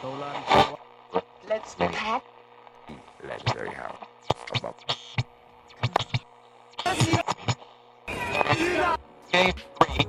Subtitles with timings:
[0.00, 2.24] Let's talk.
[3.26, 3.96] legendary house.
[4.54, 4.78] About
[9.32, 10.06] Game three.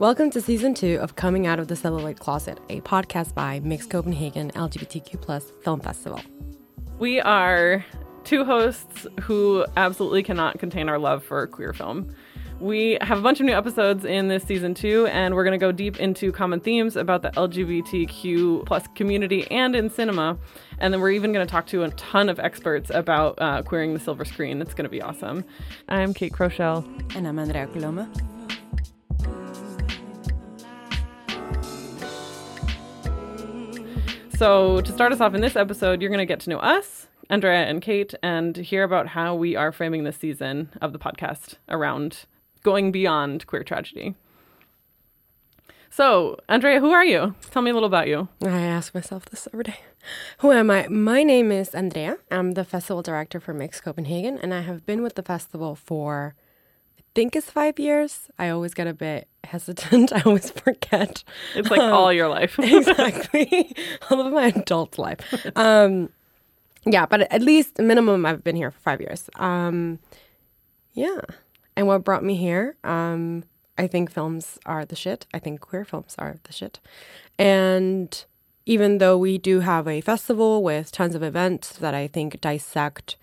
[0.00, 3.86] Welcome to season two of Coming Out of the Celluloid Closet, a podcast by Mix
[3.86, 6.20] Copenhagen LGBTQ plus Film Festival.
[6.98, 7.84] We are
[8.24, 12.12] two hosts who absolutely cannot contain our love for queer film.
[12.62, 15.58] We have a bunch of new episodes in this season two, and we're going to
[15.58, 20.38] go deep into common themes about the LGBTQ plus community and in cinema.
[20.78, 23.94] And then we're even going to talk to a ton of experts about uh, queering
[23.94, 24.62] the silver screen.
[24.62, 25.44] It's going to be awesome.
[25.88, 26.86] I'm Kate Crochelle.
[27.16, 28.08] And I'm Andrea Coloma.
[34.36, 37.08] So, to start us off in this episode, you're going to get to know us,
[37.28, 41.56] Andrea and Kate, and hear about how we are framing this season of the podcast
[41.68, 42.26] around
[42.62, 44.14] going beyond queer tragedy.
[45.90, 47.34] So, Andrea, who are you?
[47.50, 48.28] Tell me a little about you.
[48.42, 49.76] I ask myself this every day.
[50.38, 50.88] Who am I?
[50.88, 52.16] My name is Andrea.
[52.30, 56.34] I'm the festival director for Mix Copenhagen, and I have been with the festival for,
[56.98, 58.30] I think it's five years.
[58.38, 60.12] I always get a bit hesitant.
[60.16, 61.24] I always forget.
[61.54, 62.58] It's like all your life.
[62.62, 63.76] exactly.
[64.10, 65.20] All of my adult life.
[65.56, 66.08] Um,
[66.86, 69.28] yeah, but at least minimum, I've been here for five years.
[69.36, 69.98] Um,
[70.94, 71.20] yeah.
[71.76, 72.76] And what brought me here?
[72.84, 73.44] Um,
[73.78, 75.26] I think films are the shit.
[75.32, 76.80] I think queer films are the shit.
[77.38, 78.24] And
[78.66, 83.16] even though we do have a festival with tons of events that I think dissect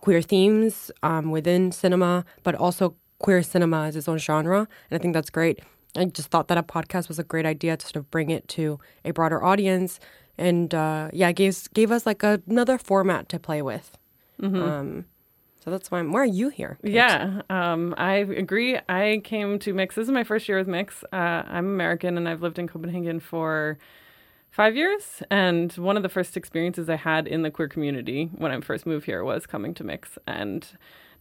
[0.00, 4.58] queer themes um, within cinema, but also queer cinema as its own genre.
[4.58, 5.60] And I think that's great.
[5.96, 8.48] I just thought that a podcast was a great idea to sort of bring it
[8.48, 10.00] to a broader audience.
[10.36, 13.96] And uh, yeah, it gave, gave us like a, another format to play with.
[14.62, 15.04] Um,
[15.62, 16.78] so that's why I'm, why are you here?
[16.82, 16.92] Kate?
[16.92, 18.78] Yeah, um, I agree.
[18.88, 19.94] I came to Mix.
[19.94, 21.04] This is my first year with Mix.
[21.12, 23.78] Uh, I'm American and I've lived in Copenhagen for
[24.50, 25.22] five years.
[25.30, 28.86] And one of the first experiences I had in the queer community when I first
[28.86, 30.18] moved here was coming to Mix.
[30.26, 30.66] And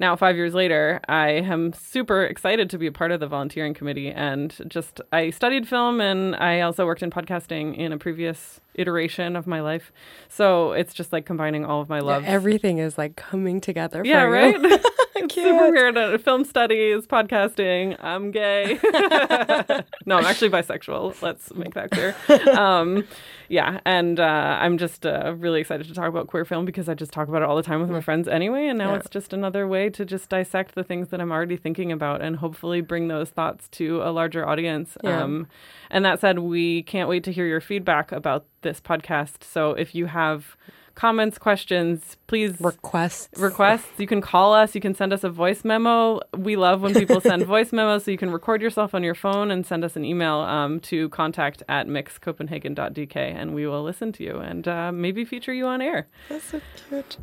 [0.02, 3.76] now, five years later, I am super excited to be a part of the volunteering
[3.76, 4.10] committee.
[4.10, 9.36] And just, I studied film and I also worked in podcasting in a previous iteration
[9.36, 9.92] of my life.
[10.28, 12.26] So it's just like combining all of my Yeah, loves.
[12.28, 14.02] everything is like coming together.
[14.04, 14.60] Yeah, right?
[15.24, 15.98] it's super weird.
[15.98, 17.96] Uh, Film studies, podcasting.
[18.00, 18.80] I'm gay.
[20.06, 21.22] no, I'm actually bisexual.
[21.22, 22.16] Let's make that clear.
[22.58, 23.06] Um,
[23.50, 24.24] yeah, and uh,
[24.60, 27.42] I'm just uh, really excited to talk about queer film because I just talk about
[27.42, 28.68] it all the time with my friends anyway.
[28.68, 29.00] And now Yeah.
[29.00, 32.38] it's just another way to just dissect the things that I'm already thinking about and
[32.38, 34.98] hopefully bring those thoughts to a larger audience.
[35.04, 35.22] Yeah.
[35.24, 35.48] Um,
[35.90, 39.44] and that said, we can't wait to hear your feedback about this podcast.
[39.44, 40.56] So if you have
[40.96, 43.30] comments, questions, please Requests.
[43.38, 43.88] requests.
[43.98, 44.76] You can call us.
[44.76, 46.20] You can send us a voice memo.
[46.38, 48.06] We love when people send voice memos.
[48.06, 51.10] So you can record yourself on your phone and send us an email um, to
[51.10, 55.82] contact at mixcopenhagen.dk and we will listen to you and uh, maybe feature you on
[55.82, 56.08] air.
[56.30, 57.18] That's so cute.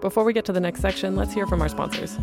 [0.00, 2.18] Before we get to the next section, let's hear from our sponsors.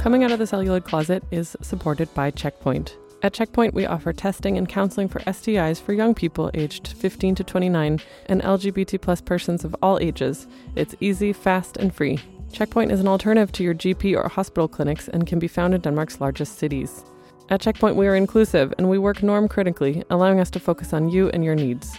[0.00, 2.96] Coming out of the celluloid closet is supported by Checkpoint.
[3.24, 7.42] At Checkpoint, we offer testing and counseling for STIs for young people aged 15 to
[7.42, 10.46] 29 and LGBT plus persons of all ages.
[10.76, 12.18] It's easy, fast, and free.
[12.52, 15.80] Checkpoint is an alternative to your GP or hospital clinics and can be found in
[15.80, 17.02] Denmark's largest cities.
[17.48, 21.08] At Checkpoint, we are inclusive and we work norm critically, allowing us to focus on
[21.08, 21.96] you and your needs.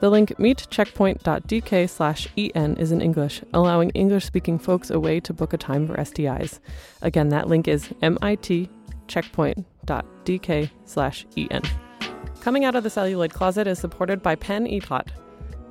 [0.00, 5.32] The link meetcheckpoint.dk slash en is in English, allowing English speaking folks a way to
[5.32, 6.60] book a time for STIs.
[7.00, 8.68] Again, that link is mitcheckpoint.dk
[9.08, 11.62] slash en.
[12.40, 15.08] Coming out of the celluloid closet is supported by Pan Idrat.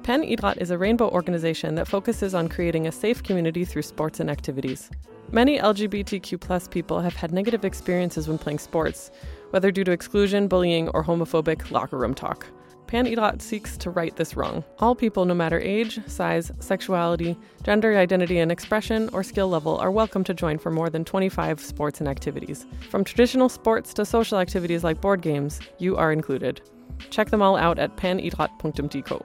[0.04, 4.20] Pan Idrat is a rainbow organization that focuses on creating a safe community through sports
[4.20, 4.92] and activities.
[5.32, 9.10] Many LGBTQ plus people have had negative experiences when playing sports,
[9.50, 12.46] whether due to exclusion, bullying, or homophobic locker room talk.
[12.88, 14.64] Pan Idrat seeks to right this wrong.
[14.80, 19.90] All people, no matter age, size, sexuality, gender identity and expression, or skill level, are
[19.90, 22.66] welcome to join for more than 25 sports and activities.
[22.90, 26.62] From traditional sports to social activities like board games, you are included.
[27.10, 29.22] Check them all out at panidrat.dk.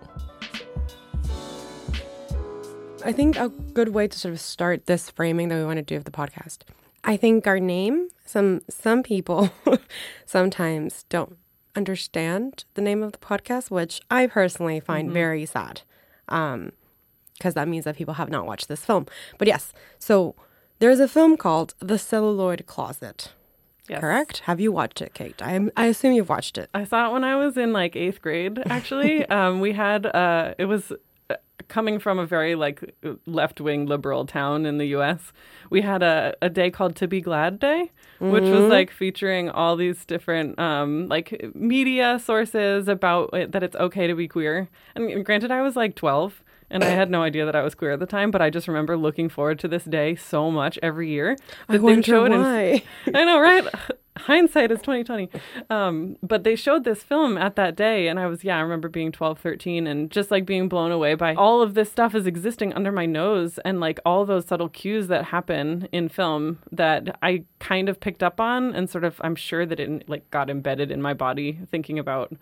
[3.05, 5.83] I think a good way to sort of start this framing that we want to
[5.83, 6.59] do of the podcast.
[7.03, 9.51] I think our name, some some people
[10.27, 11.39] sometimes don't
[11.77, 15.83] understand the name of the podcast, which I personally find very sad.
[16.29, 16.73] Um
[17.39, 19.07] because that means that people have not watched this film.
[19.39, 20.35] But yes, so
[20.79, 23.33] there's a film called The Celluloid Closet.
[23.89, 24.01] Yes.
[24.01, 24.41] Correct?
[24.41, 25.41] Have you watched it, Kate?
[25.43, 26.71] I am, I assume you've watched it.
[26.73, 28.63] I saw it when I was in like eighth grade.
[28.67, 30.93] Actually, um, we had uh, it was
[31.71, 32.95] coming from a very like
[33.25, 35.33] left wing liberal town in the U.S.,
[35.71, 39.77] we had a, a day called To Be Glad Day, which was like featuring all
[39.77, 44.69] these different um, like media sources about it, that it's okay to be queer.
[44.95, 46.43] And granted, I was like twelve.
[46.71, 48.69] And I had no idea that I was queer at the time, but I just
[48.69, 51.37] remember looking forward to this day so much every year.
[51.69, 52.43] I that they would wonder it in-
[53.15, 53.65] I know, right?
[54.17, 55.31] Hindsight is 2020.
[55.71, 58.89] Um, but they showed this film at that day, and I was, yeah, I remember
[58.89, 62.27] being 12, 13, and just like being blown away by all of this stuff is
[62.27, 67.19] existing under my nose, and like all those subtle cues that happen in film that
[67.23, 70.51] I kind of picked up on, and sort of, I'm sure that it like got
[70.51, 72.33] embedded in my body thinking about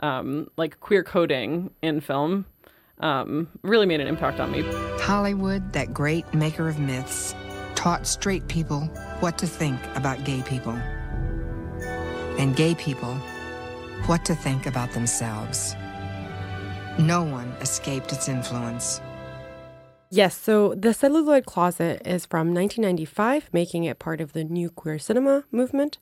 [0.00, 2.44] um, like queer coding in film.
[3.00, 4.62] Um, really made an impact on me.
[5.00, 7.34] Hollywood, that great maker of myths,
[7.74, 8.80] taught straight people
[9.20, 10.72] what to think about gay people.
[12.38, 13.14] And gay people
[14.06, 15.74] what to think about themselves.
[16.98, 19.00] No one escaped its influence.
[20.10, 24.98] Yes, so The Celluloid Closet is from 1995, making it part of the new queer
[24.98, 25.98] cinema movement.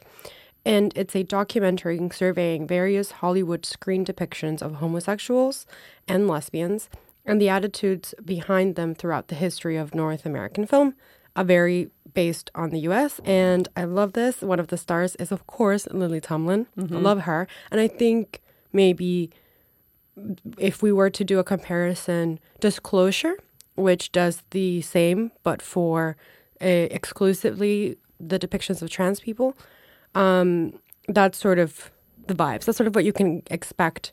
[0.65, 5.67] And it's a documentary surveying various Hollywood screen depictions of homosexuals
[6.09, 6.89] and lesbians
[7.27, 10.95] and the attitudes behind them throughout the history of North American film,
[11.37, 13.21] a very based on the US.
[13.25, 14.41] And I love this.
[14.41, 16.67] One of the stars is, of course, Lily Tomlin.
[16.79, 17.47] I love her.
[17.71, 18.41] And I think
[18.73, 19.31] maybe
[20.59, 23.37] if we were to do a comparison, Disclosure,
[23.75, 26.17] which does the same but for
[26.63, 29.57] uh, exclusively the depictions of trans people,
[30.15, 30.79] um,
[31.09, 31.91] that's sort of
[32.27, 32.65] the vibes.
[32.65, 34.13] That's sort of what you can expect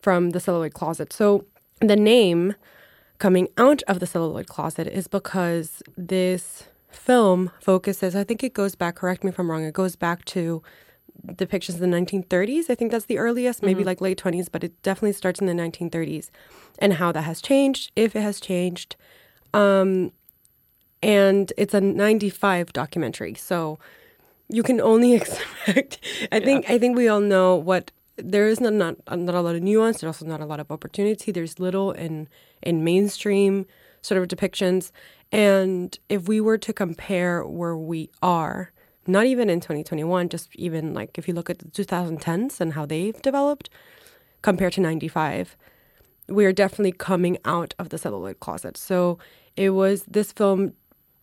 [0.00, 1.12] from the celluloid closet.
[1.12, 1.46] So
[1.80, 2.54] the name
[3.18, 8.74] coming out of the celluloid closet is because this film focuses, I think it goes
[8.74, 10.62] back, correct me if I'm wrong, it goes back to
[11.26, 12.68] depictions in the 1930s.
[12.68, 15.52] I think that's the earliest, maybe like late 20s, but it definitely starts in the
[15.52, 16.30] 1930s
[16.78, 18.96] and how that has changed, if it has changed.
[19.54, 20.12] Um,
[21.02, 23.34] and it's a 95 documentary.
[23.34, 23.78] So
[24.52, 25.98] you can only expect,
[26.30, 29.54] I think, I think we all know what there is not, not not a lot
[29.54, 30.00] of nuance.
[30.00, 31.32] There's also not a lot of opportunity.
[31.32, 32.28] There's little in
[32.62, 33.66] in mainstream
[34.02, 34.92] sort of depictions.
[35.32, 38.72] And if we were to compare where we are,
[39.06, 42.84] not even in 2021, just even like if you look at the 2010s and how
[42.84, 43.70] they've developed
[44.42, 45.56] compared to 95,
[46.28, 48.76] we are definitely coming out of the celluloid closet.
[48.76, 49.18] So
[49.56, 50.74] it was this film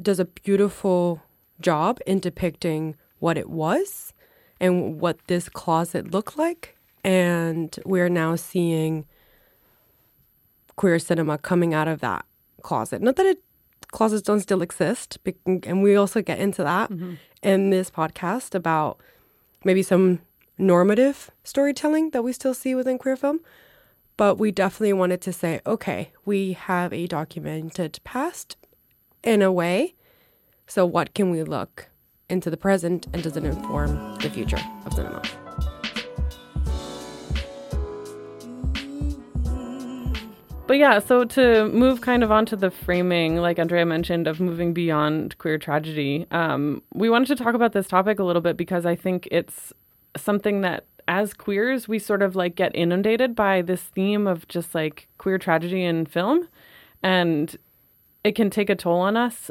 [0.02, 1.22] does a beautiful
[1.62, 4.14] job in depicting what it was
[4.60, 6.76] and what this closet looked like.
[7.04, 9.06] And we're now seeing
[10.76, 12.26] queer cinema coming out of that
[12.62, 13.02] closet.
[13.02, 13.44] Not that it
[13.92, 17.14] closets don't still exist, bec- and we also get into that mm-hmm.
[17.42, 19.00] in this podcast about
[19.64, 20.20] maybe some
[20.58, 23.40] normative storytelling that we still see within queer film.
[24.18, 28.58] But we definitely wanted to say, okay, we have a documented past
[29.24, 29.96] in a way.
[30.68, 31.88] So, what can we look
[32.30, 35.22] into the present and does it inform the future of cinema?
[40.70, 44.72] But yeah, so to move kind of onto the framing, like Andrea mentioned, of moving
[44.72, 48.86] beyond queer tragedy, um, we wanted to talk about this topic a little bit because
[48.86, 49.74] I think it's
[50.16, 54.76] something that as queers, we sort of like get inundated by this theme of just
[54.76, 56.48] like queer tragedy in film.
[57.02, 57.58] And
[58.24, 59.50] it can take a toll on us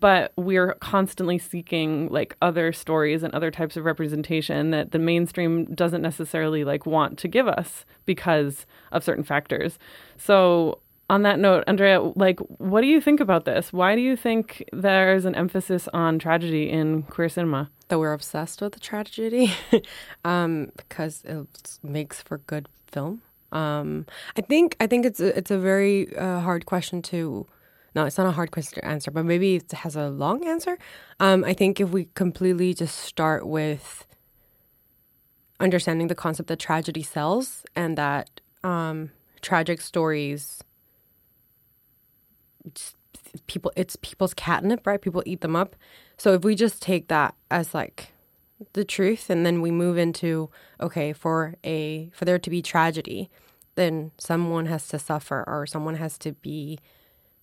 [0.00, 5.66] but we're constantly seeking like other stories and other types of representation that the mainstream
[5.66, 9.78] doesn't necessarily like want to give us because of certain factors.
[10.16, 10.80] So
[11.10, 13.72] on that note, Andrea, like what do you think about this?
[13.72, 17.70] Why do you think there's an emphasis on tragedy in queer cinema?
[17.88, 19.52] That we're obsessed with the tragedy
[20.24, 23.22] um, because it makes for good film.
[23.52, 27.46] Um, I think I think it's a, it's a very uh, hard question to
[27.94, 30.78] no, it's not a hard question to answer, but maybe it has a long answer.
[31.20, 34.06] Um, I think if we completely just start with
[35.60, 39.10] understanding the concept that tragedy sells and that um,
[39.42, 40.62] tragic stories,
[43.46, 45.00] people, it's people's catnip, right?
[45.00, 45.76] People eat them up.
[46.16, 48.12] So if we just take that as like
[48.72, 53.30] the truth, and then we move into okay, for a for there to be tragedy,
[53.74, 56.78] then someone has to suffer, or someone has to be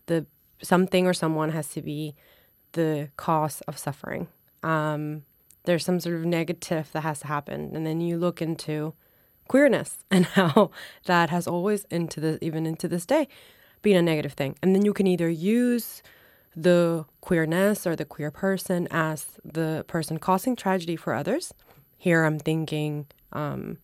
[0.08, 0.25] the
[0.62, 2.15] something or someone has to be
[2.74, 4.27] the cause of suffering.
[4.63, 5.24] Um,
[5.65, 8.94] there's some sort of negative that has to happen, and then you look into
[9.48, 10.72] queerness and how
[11.06, 13.27] that has always into the even into this day
[13.82, 16.03] been a negative thing, and then you can either use
[16.56, 21.53] the queerness or the queer person as the person causing tragedy for others.
[21.98, 23.77] Here, I'm thinking um,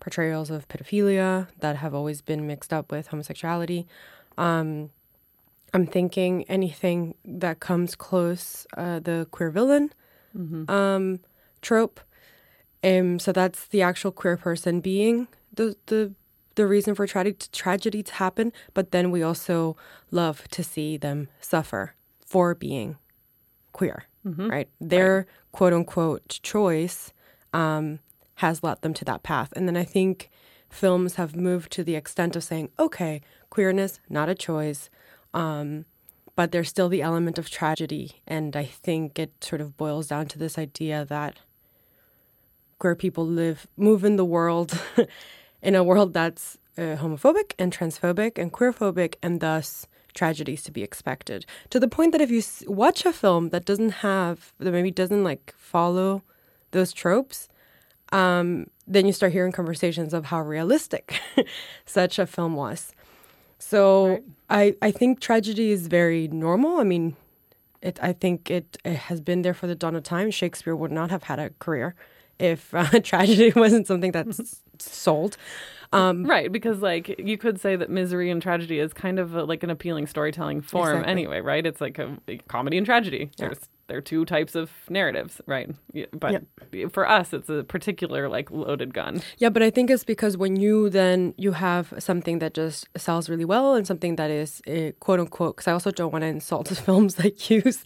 [0.00, 3.86] portrayals of pedophilia that have always been mixed up with homosexuality
[4.36, 4.90] Um,
[5.74, 9.90] I'm thinking anything that comes close, uh, the queer villain
[10.68, 11.20] um,
[11.62, 12.00] trope.
[12.82, 16.12] Um, so that's the actual queer person being the the
[16.54, 18.52] the reason for tragedy tragedy to happen.
[18.72, 19.76] But then we also
[20.10, 22.96] love to see them suffer for being
[23.72, 24.04] queer,
[24.48, 24.68] right?
[24.80, 27.12] Their quote unquote choice
[27.52, 27.98] um,
[28.36, 29.52] has led them to that path.
[29.56, 30.30] And then I think
[30.70, 34.90] films have moved to the extent of saying, okay, queerness, not a choice.
[35.34, 35.84] Um,
[36.36, 38.22] but there's still the element of tragedy.
[38.26, 41.40] And I think it sort of boils down to this idea that
[42.78, 44.80] queer people live, move in the world,
[45.62, 50.82] in a world that's uh, homophobic and transphobic and queerphobic, and thus tragedies to be
[50.82, 51.46] expected.
[51.70, 54.90] To the point that if you s- watch a film that doesn't have, that maybe
[54.90, 56.22] doesn't like follow
[56.70, 57.48] those tropes,
[58.12, 61.20] um, then you start hearing conversations of how realistic
[61.86, 62.93] such a film was.
[63.66, 66.76] So I, I think tragedy is very normal.
[66.76, 67.16] I mean,
[67.80, 70.30] it, I think it, it has been there for the dawn of time.
[70.30, 71.94] Shakespeare would not have had a career
[72.38, 75.36] if uh, tragedy wasn't something that's sold.
[75.92, 79.44] Um, Right, because like you could say that misery and tragedy is kind of a,
[79.44, 81.12] like an appealing storytelling form Exactly.
[81.12, 81.64] anyway, right?
[81.64, 83.30] It's like a, a comedy and tragedy.
[83.38, 85.70] There's there are two types of narratives, right?
[85.92, 86.42] Yeah, But
[86.90, 89.20] for us, it's a particular like loaded gun.
[89.38, 93.28] Yeah, but I think it's because when you then you have something that just sells
[93.28, 95.56] really well and something that is uh, quote unquote.
[95.56, 97.84] Because I also don't want to insult the films that use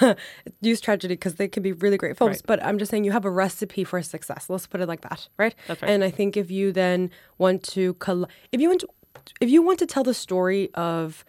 [0.60, 2.36] use tragedy because they can be really great films.
[2.36, 2.42] Right.
[2.46, 4.50] But I'm just saying you have a recipe for success.
[4.50, 5.54] Let's put it like that, right?
[5.66, 5.90] That's right.
[5.90, 8.88] And I think if you then want to coll- if you want to
[9.40, 11.24] if you want to tell the story of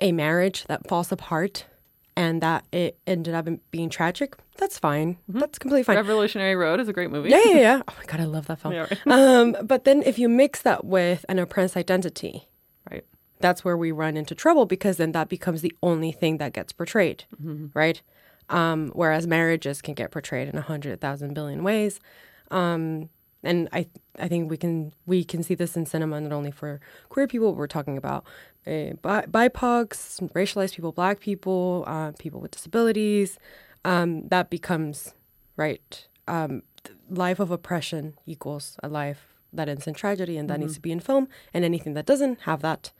[0.00, 1.66] a marriage that falls apart
[2.16, 5.16] and that it ended up being tragic, that's fine.
[5.28, 5.96] That's completely fine.
[5.96, 7.30] Revolutionary Road is a great movie.
[7.30, 7.82] Yeah, yeah, yeah.
[7.88, 8.74] Oh my god, I love that film.
[8.74, 9.06] Yeah, right.
[9.06, 12.48] um, but then if you mix that with an oppressed identity,
[12.90, 13.04] Right.
[13.40, 16.72] that's where we run into trouble because then that becomes the only thing that gets
[16.72, 17.24] portrayed,
[17.74, 18.02] right?
[18.50, 22.00] Um, whereas marriages can get portrayed in a hundred thousand billion ways.
[22.50, 23.08] Um,
[23.44, 23.86] and I,
[24.18, 27.52] I think we can we can see this in cinema not only for queer people.
[27.52, 28.24] But we're talking about
[28.66, 33.38] uh, bi- BIPOCs, racialized people, Black people, uh, people with disabilities.
[33.84, 35.14] Um, that becomes
[35.56, 36.06] right.
[36.28, 36.62] Um,
[37.10, 40.92] life of oppression equals a life that ends in tragedy, and that needs to be
[40.92, 41.28] in film.
[41.52, 42.92] And anything that doesn't have that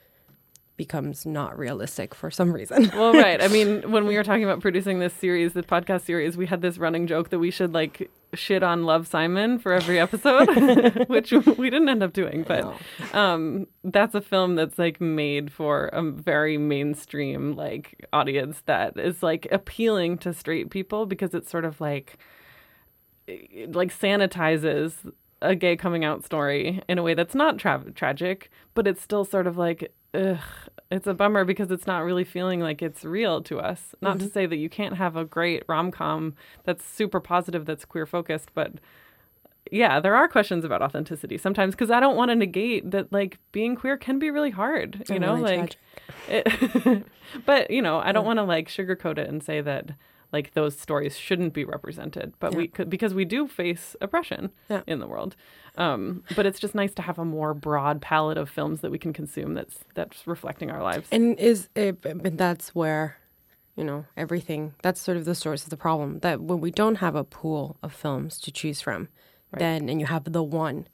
[0.83, 2.91] becomes not realistic for some reason.
[2.93, 3.41] Well, right.
[3.41, 6.61] I mean, when we were talking about producing this series, the podcast series, we had
[6.61, 11.31] this running joke that we should like shit on Love Simon for every episode, which
[11.31, 12.43] we didn't end up doing.
[12.43, 12.75] But
[13.15, 19.23] um, that's a film that's like made for a very mainstream like audience that is
[19.23, 22.19] like appealing to straight people because it's sort of like
[23.29, 28.51] it, like sanitizes a gay coming out story in a way that's not tra- tragic,
[28.75, 30.39] but it's still sort of like, ugh,
[30.91, 33.95] it's a bummer because it's not really feeling like it's real to us.
[34.01, 34.33] Not to mm-hmm.
[34.33, 38.51] say that you can't have a great rom com that's super positive, that's queer focused,
[38.55, 38.75] but
[39.71, 43.39] yeah, there are questions about authenticity sometimes because I don't want to negate that like
[43.53, 45.77] being queer can be really hard, you And know, really like
[46.29, 47.05] it,
[47.47, 49.93] but you know, I don't want to like sugarcoat it and say that
[50.33, 54.83] like those stories shouldn't be represented, but we could because we do face oppression Yeah.
[54.87, 55.37] in the world.
[55.77, 58.99] Um, but it's just nice to have a more broad palette of films that we
[58.99, 61.09] can consume that's that's reflecting our lives.
[61.13, 63.17] And is it, but that's where,
[63.77, 64.75] you know, everything.
[64.83, 66.19] That's sort of the source of the problem.
[66.21, 69.09] That when we don't have a pool of films to choose from,
[69.57, 70.87] then and you have the one,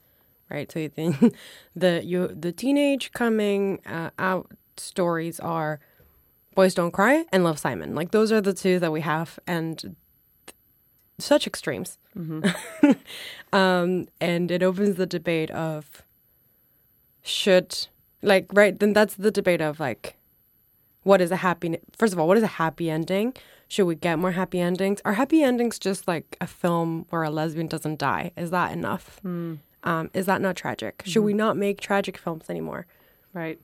[0.51, 0.71] right?
[0.71, 1.35] So you think
[1.77, 5.81] the you the teenage coming uh, out stories are
[6.59, 7.95] Boys Don't Cry and Love Simon.
[7.95, 9.95] Like those are the two that we have, and th-
[11.17, 11.99] such extremes.
[13.53, 16.03] um, and it opens the debate of
[17.23, 17.87] should
[18.23, 20.17] like right then that's the debate of like
[21.05, 23.35] what is a happy first of all what is a happy ending?
[23.69, 25.01] Should we get more happy endings?
[25.05, 28.33] Are happy endings just like a film where a lesbian doesn't die?
[28.37, 29.21] Is that enough?
[29.85, 31.05] Um, is that not tragic?
[31.07, 32.87] Should we not make tragic films anymore?
[33.33, 33.61] Right.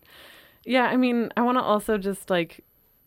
[0.65, 2.63] Yeah, I mean, I want to also just like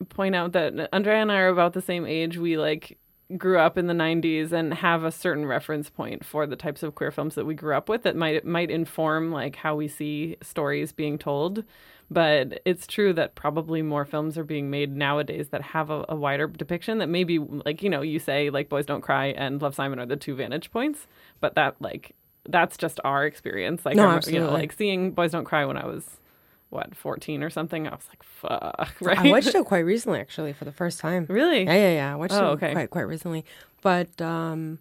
[0.09, 2.37] point out that Andrea and I are about the same age.
[2.37, 2.97] We like
[3.35, 6.95] grew up in the 90s and have a certain reference point for the types of
[6.95, 10.37] queer films that we grew up with that might might inform like how we see
[10.41, 11.63] stories being told.
[12.09, 16.15] But it's true that probably more films are being made nowadays that have a, a
[16.15, 19.75] wider depiction that maybe like you know, you say like Boys Don't Cry and Love
[19.75, 21.07] Simon are the two vantage points,
[21.41, 22.15] but that like
[22.47, 23.85] that's just our experience.
[23.85, 26.21] Like No, remember, you know, like seeing Boys Don't Cry when I was
[26.69, 27.87] what 14 or something?
[27.87, 31.25] I was like fuck right i watched it quite recently actually for the first time.
[31.29, 31.63] Really?
[31.63, 32.13] Yeah yeah yeah.
[32.13, 32.71] I watched Oh, it okay.
[32.73, 33.45] quite quite recently.
[33.81, 34.79] But um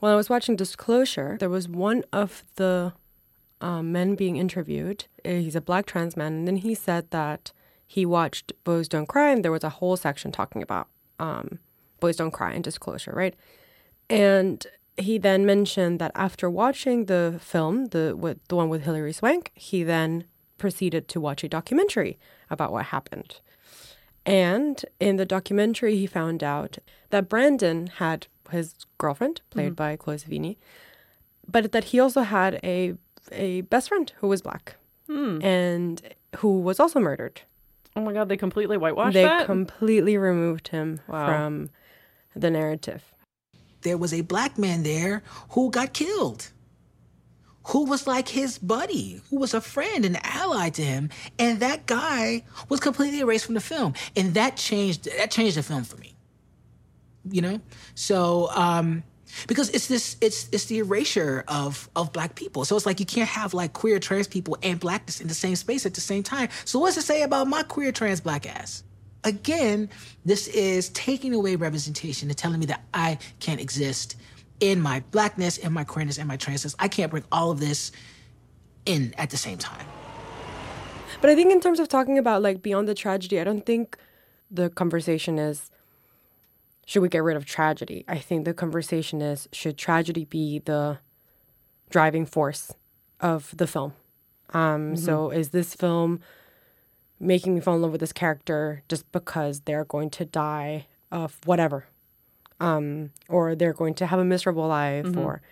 [0.00, 2.92] when i was watching disclosure there was one of the
[3.60, 5.04] um, men being interviewed.
[5.24, 7.52] Uh, He's a black trans man, and then he said that
[7.86, 10.88] he watched Boys Don't Cry, and there was a whole section talking about
[11.20, 11.60] um,
[12.00, 13.36] Boys Don't Cry and disclosure, right?
[14.10, 19.12] And he then mentioned that after watching the film, the with, the one with Hilary
[19.12, 20.24] Swank, he then
[20.58, 22.18] proceeded to watch a documentary
[22.50, 23.40] about what happened.
[24.24, 26.78] And in the documentary, he found out
[27.10, 29.74] that Brandon had his girlfriend, played mm-hmm.
[29.74, 30.56] by Chloe Sevigny,
[31.48, 32.94] but that he also had a
[33.30, 35.40] a best friend who was black hmm.
[35.42, 36.02] and
[36.38, 37.40] who was also murdered.
[37.94, 39.46] Oh my god, they completely whitewashed they that.
[39.46, 41.26] completely removed him Wow.
[41.26, 41.70] from
[42.34, 43.02] the narrative.
[43.82, 46.50] there was a black man there who got killed,
[47.66, 51.86] who was like his buddy, who was a friend and ally to him, and that
[51.86, 55.96] guy was completely erased from the film, and that changed that changed the film for
[55.96, 56.14] me.
[57.30, 57.60] You know,
[57.94, 59.04] so um,
[59.46, 62.64] because it's this it's it's the erasure of of black people.
[62.64, 65.56] So it's like you can't have like queer trans people and blackness in the same
[65.56, 66.48] space at the same time.
[66.64, 68.82] So what's it say about my queer trans black ass?
[69.24, 69.88] Again,
[70.24, 74.16] this is taking away representation and telling me that I can't exist
[74.62, 76.76] in my blackness, in my queerness, in my transness.
[76.78, 77.90] I can't bring all of this
[78.86, 79.84] in at the same time.
[81.20, 83.98] But I think in terms of talking about like beyond the tragedy, I don't think
[84.50, 85.70] the conversation is
[86.86, 88.04] should we get rid of tragedy?
[88.06, 90.98] I think the conversation is should tragedy be the
[91.90, 92.72] driving force
[93.20, 93.94] of the film?
[94.54, 96.20] Um, So is this film
[97.18, 101.40] making me fall in love with this character just because they're going to die of
[101.44, 101.86] whatever?
[102.62, 105.42] Um, or they're going to have a miserable life or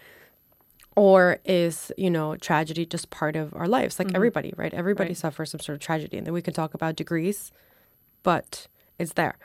[0.96, 3.98] or is you know tragedy just part of our lives?
[3.98, 4.72] Like everybody right?
[4.72, 7.52] Everybody suffers some sort of tragedy and then we can talk about degrees
[8.22, 9.36] but it's there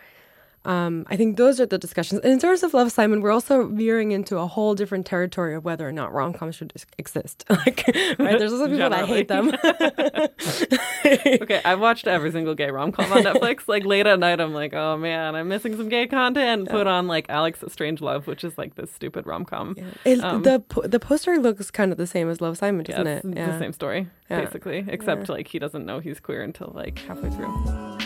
[0.65, 2.22] um, I think those are the discussions.
[2.22, 5.88] In terms of Love Simon, we're also veering into a whole different territory of whether
[5.88, 7.45] or not rom coms should exist.
[7.50, 7.84] like,
[8.19, 8.38] right?
[8.39, 9.50] There's also people that hate them.
[11.43, 13.67] okay, I've watched every single gay rom com on Netflix.
[13.67, 16.69] like late at night, I'm like, oh man, I'm missing some gay content.
[16.69, 19.75] Put on like Alex Strangelove, which is like this stupid rom com.
[20.03, 23.25] It- the po- the poster looks kind of the same as Love Simon, doesn't it's
[23.25, 23.36] it?
[23.36, 24.42] the same story, Yeah.
[24.42, 27.98] basically, except like he doesn't know he's queer until like halfway through.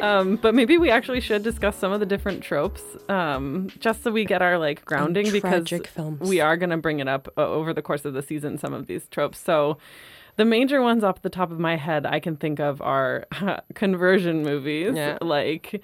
[0.00, 4.10] Um, but maybe we actually should discuss some of the different tropes, um, just so
[4.10, 6.20] we get our like grounding because films.
[6.20, 8.58] we are going to bring it up uh, over the course of the season.
[8.58, 9.38] Some of these tropes.
[9.38, 9.78] So,
[10.36, 13.26] the major ones off the top of my head I can think of are
[13.74, 15.16] conversion movies, Yeah.
[15.22, 15.82] like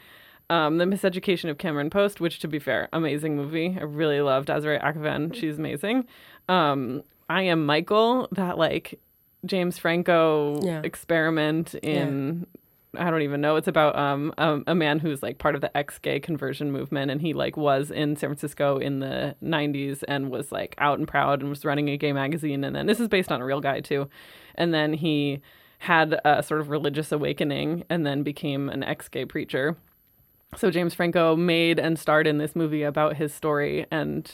[0.51, 3.77] um, the Miseducation of Cameron Post, which, to be fair, amazing movie.
[3.81, 5.35] I really loved Desiree Akhavan.
[5.35, 6.05] She's amazing.
[6.51, 8.29] Um, I am Michael.
[8.33, 9.01] That like
[9.46, 10.83] James Franco Yeah.
[10.85, 12.46] experiment in.
[12.96, 13.57] I don't even know.
[13.57, 17.20] It's about um a, a man who's like part of the ex-gay conversion movement, and
[17.20, 21.40] he like was in San Francisco in the '90s and was like out and proud
[21.40, 22.64] and was running a gay magazine.
[22.64, 24.09] And then this is based on a real guy too,
[24.57, 25.40] and then he
[25.78, 29.76] had a sort of religious awakening and then became an ex-gay preacher.
[30.57, 34.31] So James Franco made and starred in this movie about his story, and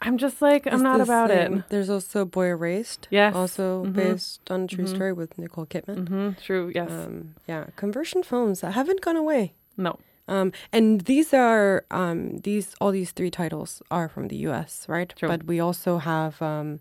[0.00, 1.58] I'm just like I'm It's not about same.
[1.58, 1.64] it.
[1.70, 3.08] There's also Boy Erased.
[3.10, 3.34] Yes.
[3.34, 3.94] Also Mhm.
[3.94, 6.08] based on a true story with Nicole Kidman.
[6.08, 6.70] hmm True.
[6.74, 6.90] Yes.
[6.90, 9.54] Um, yeah, conversion films that haven't gone away.
[9.76, 9.98] no.
[10.26, 14.86] Um, and these are um, these all these three titles are from the U.S.
[14.88, 15.12] right?
[15.14, 15.28] True.
[15.28, 16.80] But we also have um,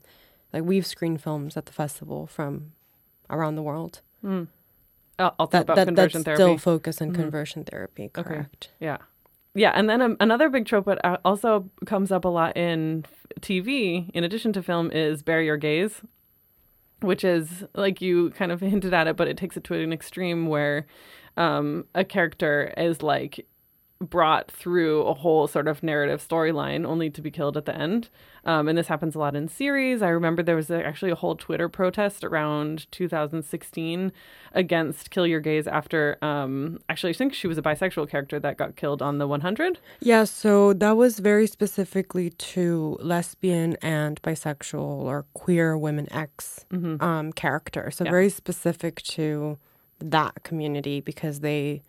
[0.53, 2.71] like we've screened films at the festival from
[3.29, 3.99] around the world
[5.19, 6.57] Uh, also that about that, that conversion still therapy.
[6.57, 8.09] focus on conversion therapy.
[8.13, 8.71] Correct.
[8.79, 8.97] Yeah.
[9.55, 9.71] Yeah.
[9.75, 13.05] And then um, another big trope that uh, also comes up a lot in
[13.41, 16.01] TV, in addition to film, is your gays,
[17.01, 19.93] which is like you kind of hinted at it, but it takes it to an
[19.93, 20.87] extreme where
[21.37, 23.45] um, a character is like
[24.09, 28.09] brought through a whole sort of narrative storyline only to be killed at the end.
[28.45, 30.01] Um, and this happens a lot in series.
[30.01, 34.11] I remember there was a, actually a whole Twitter protest around 2016
[34.53, 38.57] against Kill Your Gays after, um, actually, I think she was a bisexual character that
[38.57, 39.79] got killed on the 100.
[40.01, 46.65] Yeah, so that was very specifically to lesbian and bisexual or queer women X
[46.99, 47.89] um, character.
[47.91, 48.11] So Yeah.
[48.11, 49.57] very specific to
[49.99, 51.81] that community because they,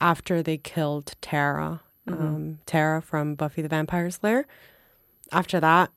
[0.00, 4.46] after they killed Tara, um, Tara from Buffy the Vampire Slayer,
[5.32, 5.90] after that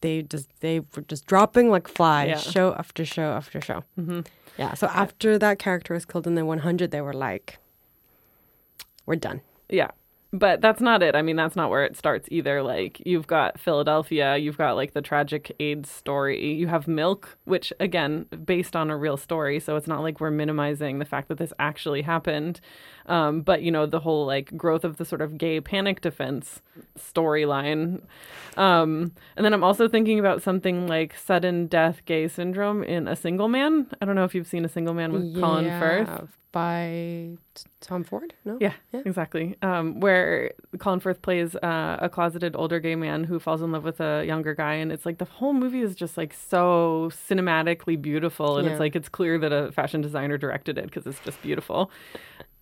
[0.00, 2.36] they just they were just dropping like flies, Yeah.
[2.38, 3.82] show after show after show.
[4.56, 4.74] Yeah.
[4.74, 7.58] So after that character was killed in the 100, they were like,
[9.06, 9.90] "We're done." Yeah.
[10.32, 11.14] But that's not it.
[11.14, 12.62] I mean, that's not where it starts either.
[12.62, 17.72] Like, you've got Philadelphia, you've got like the tragic AIDS story, you have Milk, which
[17.78, 19.60] again, based on a real story.
[19.60, 22.60] So it's not like we're minimizing the fact that this actually happened.
[23.06, 26.62] Um, but, you know, the whole like growth of the sort of gay panic defense
[26.98, 28.00] storyline.
[28.56, 33.16] Um, and then I'm also thinking about something like sudden death gay syndrome in A
[33.16, 33.88] Single Man.
[34.00, 36.38] I don't know if you've seen A Single Man with Colin Firth.
[36.52, 37.36] By
[37.80, 38.34] Tom Ford.
[38.44, 38.58] No.
[38.60, 39.00] Yeah, Yeah.
[39.04, 39.56] exactly.
[39.62, 43.84] Um, where Colin Firth plays uh, a closeted older gay man who falls in love
[43.84, 48.00] with a younger guy, and it's like the whole movie is just like so cinematically
[48.00, 48.72] beautiful, and Yeah.
[48.74, 51.90] it's like it's clear that a fashion designer directed it because it's just beautiful.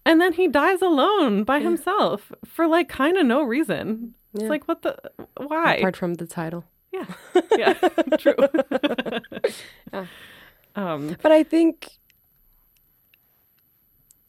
[0.07, 4.15] And then he dies alone by himself for like kind of no reason.
[4.35, 4.97] It's like what the
[5.37, 5.75] why?
[5.77, 6.65] Apart from the title.
[6.93, 7.05] yeah,
[7.59, 7.75] yeah,
[8.19, 8.35] true.
[10.77, 11.99] Um, But I think,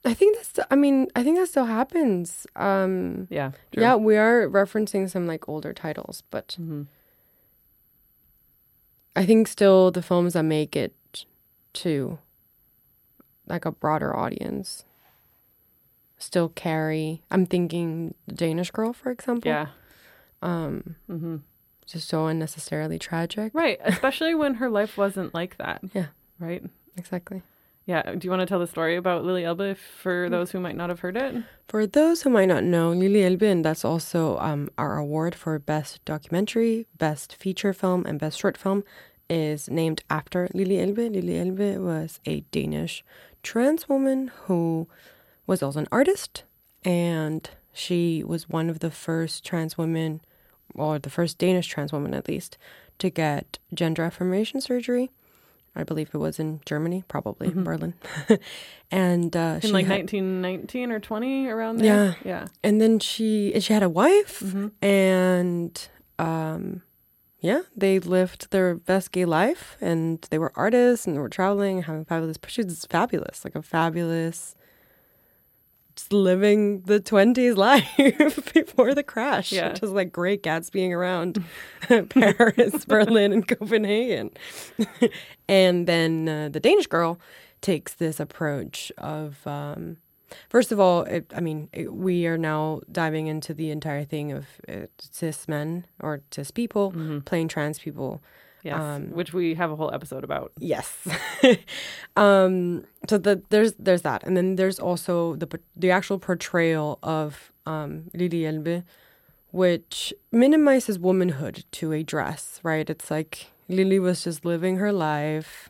[0.04, 0.60] I think that's.
[0.72, 2.48] I mean, I think that still happens.
[2.56, 3.84] Um, yeah, true.
[3.84, 6.88] yeah, we are referencing some like older titles, but Mhm.
[9.16, 10.96] I think still the films that make it
[11.74, 12.18] to
[13.48, 14.86] like a broader audience
[16.18, 17.22] still carry.
[17.30, 19.50] I'm thinking Danish Girl, for example.
[19.52, 19.68] yeah.
[20.42, 21.38] Um, hmm
[21.86, 23.52] just so unnecessarily tragic.
[23.54, 25.82] Right, especially when her life wasn't like that.
[25.94, 26.08] Yeah.
[26.40, 26.64] Right.
[26.96, 27.42] Exactly.
[27.92, 28.04] Yeah.
[28.18, 29.70] Do you want to tell the story about Lili Elbe
[30.04, 30.32] for Mm.
[30.36, 31.32] those who might not have heard it?
[31.68, 35.54] For those who might not know, Lili Elbe, and that's also um, our award for
[35.74, 36.76] Best Documentary,
[37.06, 38.80] Best Feature Film, and Best Short Film,
[39.30, 41.06] is named after Lili Elbe.
[41.16, 43.04] Lili Elbe was a Danish
[43.44, 44.88] trans woman who
[45.48, 46.44] was also an artist,
[46.86, 47.42] and
[47.84, 50.22] she was one of the first trans women,
[50.76, 52.58] or the first Danish trans woman at least,
[53.00, 55.10] to get gender affirmation surgery.
[55.76, 57.94] I believe it was in Germany, probably Berlin.
[58.92, 62.18] and uh, In she like had- 1919 or 20 around there?
[62.26, 62.32] Yeah.
[62.42, 62.48] Yeah.
[62.64, 64.68] and then she and she had a wife Mm-hmm.
[64.86, 65.88] and
[66.20, 66.82] um
[67.40, 71.84] yeah they lived their best gay life and they were artists and they were traveling
[71.84, 74.56] having fabulous pursuits it's fabulous like a fabulous
[75.96, 79.74] just living the 20s life before the crash Yeah.
[79.74, 81.44] just like great gatsbying around
[82.10, 84.32] paris berlin and copenhagen
[85.48, 87.20] and then uh, the danish girl
[87.62, 89.98] takes this approach of um,
[90.48, 94.32] First of all, it, I mean, it, we are now diving into the entire thing
[94.32, 96.94] of uh, cis men or cis people
[97.26, 98.22] playing trans people.
[98.64, 98.80] Yes.
[98.80, 100.52] Um, which we have a whole episode about.
[100.60, 101.08] Yes.
[102.16, 107.52] um, so the, there's there's that, and then there's also the the actual portrayal of
[107.66, 108.84] um, Lili Elbe,
[109.52, 112.60] which minimizes womanhood to a dress.
[112.64, 112.90] Right?
[112.90, 115.70] It's like Lily was just living her life.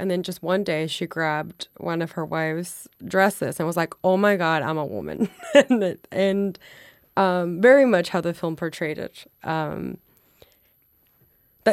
[0.00, 3.94] And then just one day she grabbed one of her wife's dresses and was like,
[4.04, 6.58] "Oh my god, I'm a woman," and and
[7.16, 9.28] um, very much how the film portrayed it.
[9.42, 9.98] Um,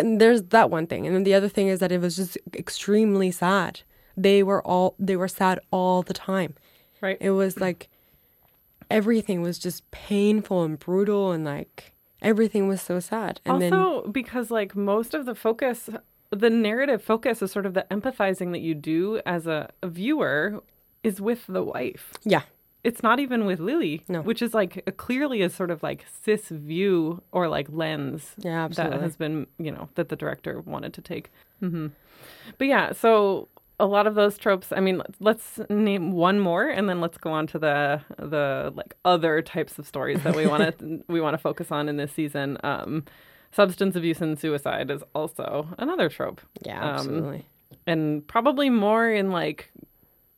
[0.03, 2.38] that there's that one thing, and then the other thing is that it was just
[2.53, 3.81] extremely sad.
[4.17, 6.55] They were all they were sad all the time.
[7.01, 7.17] Right.
[7.19, 7.89] It was like
[8.89, 13.41] everything was just painful and brutal, and like everything was so sad.
[13.45, 15.89] And then also, because like most of the focus,
[16.29, 20.62] the narrative focus is sort of the empathizing that you do as a, a viewer
[21.03, 22.13] is with the wife.
[22.23, 22.41] yeah,
[22.86, 24.21] It's not even with Lily, No.
[24.21, 28.67] which is like a, clearly a sort of like cis view or like lens yeah,
[28.69, 31.32] that has been, you know, that the director wanted to take.
[31.60, 31.88] hmm
[32.58, 33.48] But yeah, so
[33.80, 34.71] a lot of those tropes.
[34.71, 38.93] I mean, let's- name one more, and then let's go on to the the like
[39.04, 42.12] other types of stories that we want to we want to focus on in this
[42.13, 42.58] season.
[42.63, 43.04] Um,
[43.52, 47.45] substance abuse and suicide is also another trope, yeah, um, absolutely.
[47.88, 49.71] and probably more in like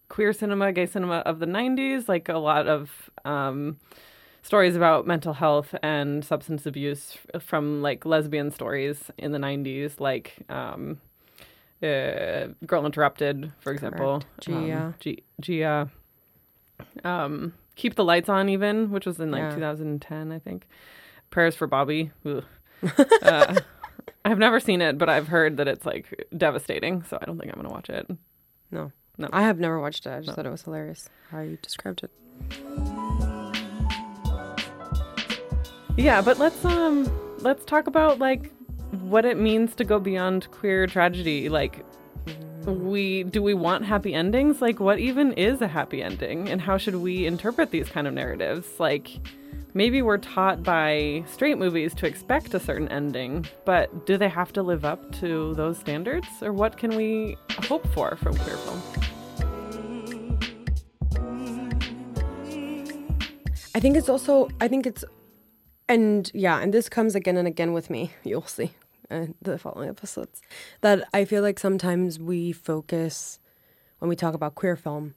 [0.09, 2.07] queer cinema, gay cinema of the '90s.
[2.07, 3.77] Like a lot of um,
[4.41, 10.37] stories about mental health and substance abuse from like lesbian stories in the 90s like
[10.49, 10.99] um
[11.83, 14.53] uh, girl interrupted for example Gia.
[14.55, 15.91] um, G- gia
[17.03, 19.55] um keep the lights on even which was in like Yeah.
[19.55, 20.65] 2010 i think
[21.29, 22.11] prayers for bobby
[23.21, 23.55] uh,
[24.25, 27.51] i've never seen it but i've heard that it's like devastating so i don't think
[27.53, 28.07] i'm gonna watch it
[28.71, 29.29] No, No.
[29.33, 30.11] I have never watched it.
[30.11, 32.11] I just thought it was hilarious how you described it.
[35.97, 38.51] Yeah, but let's um let's talk about like
[38.91, 41.49] what it means to go beyond queer tragedy.
[41.49, 41.83] Like
[42.65, 44.61] we do we want happy endings?
[44.61, 48.13] Like what even is a happy ending and how should we interpret these kind of
[48.13, 48.67] narratives?
[48.79, 49.09] Like
[49.77, 54.51] maybe we're taught by straight movies to expect a certain ending, but do they have
[54.51, 57.37] to live up to those standards or what can we
[57.67, 58.81] hope for from queer film?
[63.75, 65.05] I think it's also, I think it's,
[65.87, 68.11] and yeah, and this comes again and again with me.
[68.23, 68.71] You'll see
[69.11, 70.41] in the following episodes
[70.81, 73.39] that I feel like sometimes we focus
[73.99, 75.13] when we talk about queer film,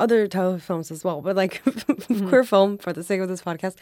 [0.00, 1.62] other type of films as well, but like
[2.28, 3.76] queer film for the sake of this podcast,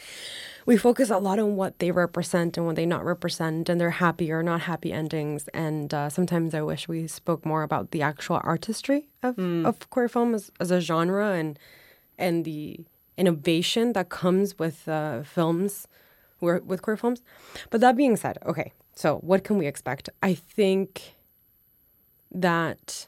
[0.67, 3.91] we focus a lot on what they represent and what they not represent, and their
[3.91, 5.49] happy or not happy endings.
[5.55, 10.09] And uh, sometimes I wish we spoke more about the actual artistry of, of queer
[10.09, 11.59] film as, as a genre and
[12.19, 12.81] and the
[13.17, 15.87] innovation that comes with uh, films
[16.41, 17.23] with queer films.
[17.71, 20.09] But that being said, okay, so what can we expect?
[20.23, 21.15] I think
[22.31, 23.07] that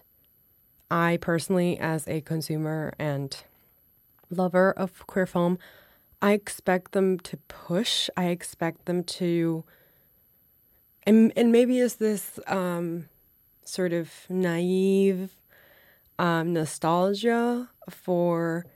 [0.90, 3.37] I personally, as a consumer and
[4.31, 5.59] lover of queer film,
[6.22, 8.11] I expect them to push.
[8.16, 9.64] I expect them to,
[11.05, 13.09] and and maybe is this um,
[13.64, 15.31] sort of naive
[16.18, 18.66] um, nostalgia for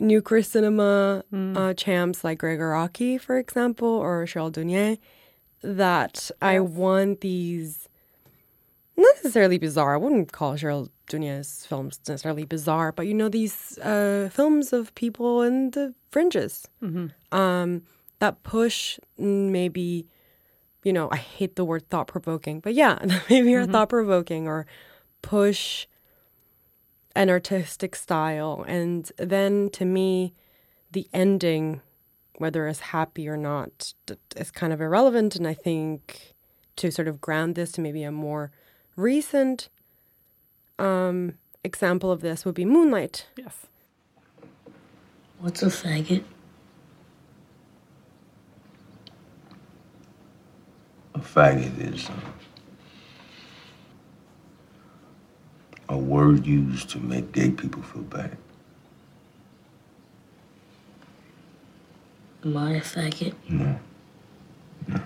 [0.00, 1.24] new queer cinema
[1.56, 4.98] uh, champs like Gregg Araki, for example, or Cheryl Dunye,
[5.62, 7.88] that I want these
[8.98, 9.94] not necessarily bizarre.
[9.94, 14.94] I wouldn't call Cheryl Dunye's films necessarily bizarre, but you know these uh, films of
[14.94, 16.68] people in the fringes
[17.32, 17.82] um,
[18.18, 20.06] that push mm, maybe.
[20.84, 22.98] You know, I hate the word thought provoking, but yeah,
[23.30, 24.64] maybe are thought provoking or
[25.22, 25.86] push
[27.14, 28.64] an artistic style.
[28.66, 30.34] And then to me,
[30.92, 31.82] the ending,
[32.36, 33.92] whether it's happy or not,
[34.36, 35.34] is kind of irrelevant.
[35.34, 36.34] And I think
[36.76, 38.52] to sort of ground this to maybe a more
[38.98, 39.68] recent
[40.78, 43.26] um, example of this would be Moonlight.
[43.36, 43.66] Yes.
[45.38, 46.24] What's a faggot?
[51.14, 52.12] A faggot is uh,
[55.88, 58.36] a word used to make gay people feel bad.
[62.44, 63.34] Am I a faggot?
[63.48, 63.78] No.
[64.88, 64.96] No.
[64.96, 65.02] Mm.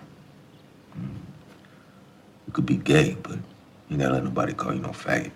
[2.46, 3.38] You could be gay, but
[3.92, 5.31] you gotta let nobody call you no faggot.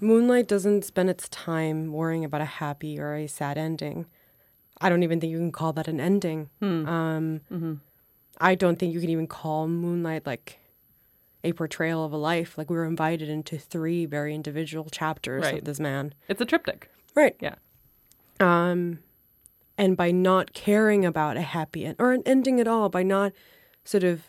[0.00, 4.06] Moonlight doesn't spend its time worrying about a happy or a sad ending.
[4.80, 6.50] I don't even think you can call that an ending.
[6.62, 7.80] Um,
[8.40, 10.58] I don't think you can even call Moonlight like
[11.42, 12.56] a portrayal of a life.
[12.56, 15.58] Like we were invited into three very individual chapters Right.
[15.58, 16.14] of this man.
[16.28, 16.88] It's a triptych.
[17.16, 17.34] Right.
[17.40, 17.56] Yeah.
[18.38, 19.00] Um,
[19.76, 23.32] and by not caring about a happy end or an ending at all, by not
[23.84, 24.22] sort of,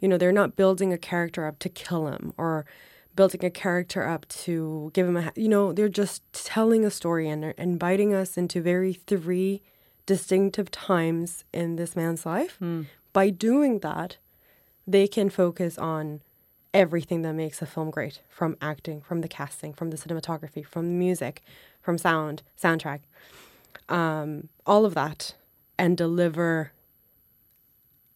[0.00, 2.66] you know, they're not building a character up to kill him or
[3.14, 7.28] building a character up to give him a, you know, they're just telling a story
[7.28, 9.62] and they're inviting us into very three
[10.04, 12.58] distinctive times in this man's life.
[13.12, 14.18] By doing that,
[14.86, 16.20] they can focus on
[16.74, 20.88] everything that makes a film great from acting, from the casting, from the cinematography, from
[20.88, 21.42] the music,
[21.80, 23.00] from sound, soundtrack,
[23.88, 25.34] um, all of that,
[25.78, 26.72] and deliver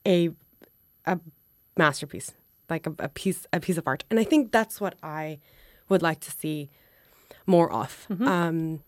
[0.06, 0.30] a
[1.06, 1.18] a
[1.84, 2.30] masterpiece,
[2.68, 4.04] like a, a piece a piece of art.
[4.10, 5.38] And I think that's what I
[5.88, 6.68] would like to see
[7.46, 8.06] more of.
[8.34, 8.82] Um,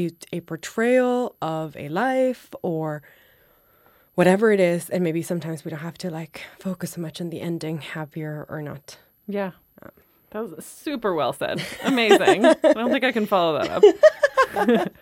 [0.00, 3.02] a a portrayal of a life or
[4.14, 7.30] whatever it is, and maybe sometimes we don't have to like focus so much on
[7.30, 8.98] the ending, happier or not.
[9.26, 9.52] Yeah.
[10.32, 11.62] That was super well said.
[11.84, 12.46] Amazing.
[12.70, 13.84] I don't think I can follow that up.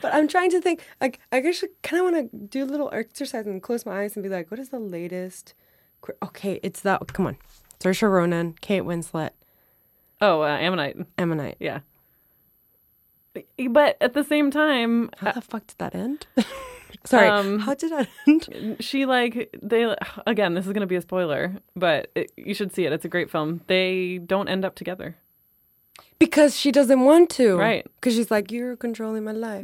[0.00, 0.82] But I'm trying to think.
[1.00, 4.14] Like, I actually kind of want to do a little exercise and close my eyes
[4.14, 5.54] and be like, what is the latest?
[6.22, 7.12] Okay, it's that.
[7.12, 7.36] Come on,
[7.80, 9.30] Saoirse Ronan, Kate Winslet,
[10.20, 10.96] Oh, uh, Ammonite.
[11.16, 11.56] Ammonite.
[11.60, 11.80] Yeah.
[13.70, 16.26] But at the same time, How the fuck did that end?
[17.04, 18.76] Sorry, Um, how did that end?
[18.80, 19.94] she like they
[20.26, 20.54] again.
[20.54, 22.92] This is going to be a spoiler, but it, you should see it.
[22.92, 23.60] It's a great film.
[23.66, 25.16] They don't end up together.
[26.18, 27.56] Because she doesn't want to.
[27.56, 27.86] Right.
[27.96, 29.62] Because she's like, you're controlling my life.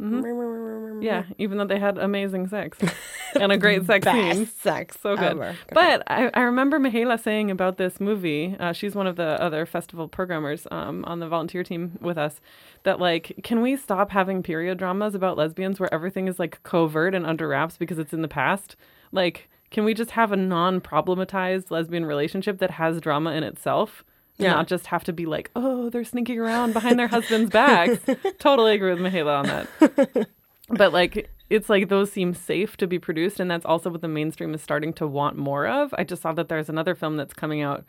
[1.01, 2.77] Yeah, even though they had amazing sex
[3.35, 4.45] and a great sex scene.
[4.47, 4.97] Sex.
[5.01, 5.37] So good.
[5.71, 9.65] But I, I remember Mihaela saying about this movie, uh, she's one of the other
[9.65, 12.41] festival programmers um, on the volunteer team with us,
[12.83, 17.13] that like, can we stop having period dramas about lesbians where everything is like covert
[17.15, 18.75] and under wraps because it's in the past?
[19.11, 24.03] Like, can we just have a non problematized lesbian relationship that has drama in itself?
[24.37, 24.53] And Yeah.
[24.53, 27.99] Not just have to be like, oh, they're sneaking around behind their husband's backs.
[28.39, 30.27] totally agree with Mihaela on that
[30.69, 34.07] but like it's like those seem safe to be produced and that's also what the
[34.07, 37.33] mainstream is starting to want more of i just saw that there's another film that's
[37.33, 37.83] coming out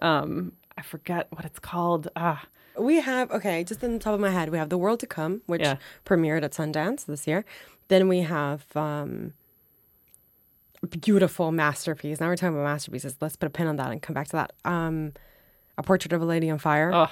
[0.00, 2.44] um i forget what it's called ah
[2.78, 5.06] We have okay, just in the top of my head, we have The World to
[5.06, 5.76] Come, which Yeah.
[6.06, 7.44] premiered at Sundance this year.
[7.88, 9.34] Then we have um
[10.82, 12.20] a beautiful masterpiece.
[12.20, 13.16] Now we're talking about masterpieces.
[13.20, 14.50] Let's put a pin on that and come back to that.
[14.64, 15.12] Um
[15.76, 16.90] A Portrait of a Lady on Fire.
[16.94, 17.10] oh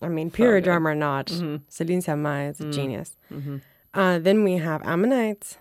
[0.00, 0.70] I mean, period good.
[0.70, 1.28] drama or not,
[1.68, 3.10] Celine Sciamma is a genius.
[3.92, 5.58] Uh, then we have Ammonites,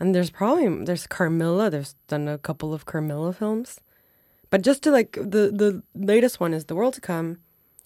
[0.00, 1.70] and there's probably there's Carmilla.
[1.70, 3.80] There's done a couple of Carmilla films,
[4.50, 7.38] but just to like the the latest one is The World to Come,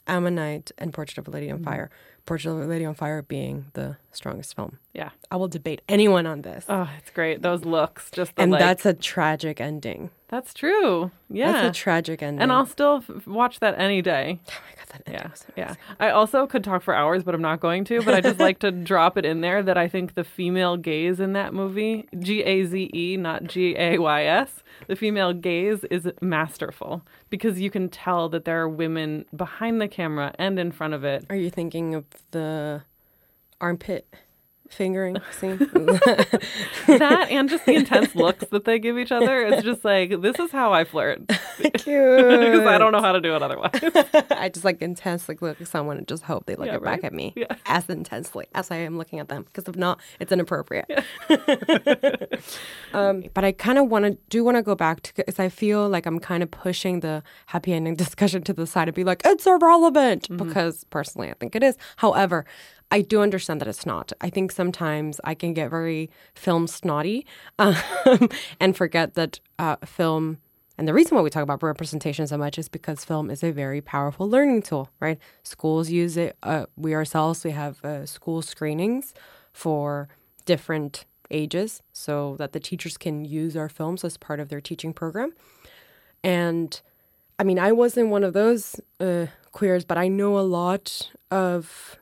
[0.06, 1.64] Ammonite, and Portrait of a Lady on Mm-hmm.
[1.64, 1.90] Fire.
[2.24, 4.78] Portrait of a Lady on Fire being the strongest film.
[4.92, 5.10] Yeah.
[5.30, 7.42] I will debate anyone on this, Oh, it's great.
[7.42, 10.10] Those looks, just the, and like- that's a tragic ending.
[10.28, 11.10] that's true.
[11.30, 12.42] Yeah, That's a tragic ending.
[12.42, 14.38] and I'll still f- watch that any day.
[14.48, 15.74] oh my god, that ending Yeah, was yeah.
[15.98, 18.02] I also could talk for hours, but I'm not going to.
[18.02, 21.18] But I just like to drop it in there that I think the female gaze
[21.20, 25.82] in that movie, G A Z E, not G A Y S, the female gaze
[25.84, 30.70] is masterful because you can tell that there are women behind the camera and in
[30.72, 31.24] front of it.
[31.30, 32.82] Are you thinking of the
[33.64, 34.06] armpit
[34.68, 35.58] fingering scene?
[36.86, 39.40] That and just the intense looks that they give each other.
[39.46, 41.26] It's just like this is how I flirt
[41.62, 42.66] because Cute.
[42.66, 43.70] I don't know how to do it otherwise.
[44.30, 47.02] I just like intensely look at someone and just hope they look Yeah, it back
[47.04, 47.56] at me Yeah.
[47.66, 49.44] as intensely as I am looking at them.
[49.44, 50.86] Because if not, it's inappropriate.
[52.92, 55.48] um, but I kind of want to do want to go back to because I
[55.48, 59.04] feel like I'm kind of pushing the happy ending discussion to the side and be
[59.04, 61.76] like it's irrelevant because personally I think it is.
[61.96, 62.44] However.
[62.94, 64.12] I do understand that it's not.
[64.20, 67.26] I think sometimes I can get very film snotty
[67.58, 67.74] um,
[68.60, 70.38] and forget that uh, film
[70.78, 73.50] and the reason why we talk about representation so much is because film is a
[73.50, 75.18] very powerful learning tool, right?
[75.42, 76.36] Schools use it.
[76.42, 79.12] Uh, we ourselves, we have uh, school screenings
[79.52, 80.08] for
[80.46, 84.92] different ages so that the teachers can use our films as part of their teaching
[84.92, 85.32] program.
[86.22, 86.80] And
[87.38, 91.98] I mean, I wasn't one of those uh, queers, but I know a lot of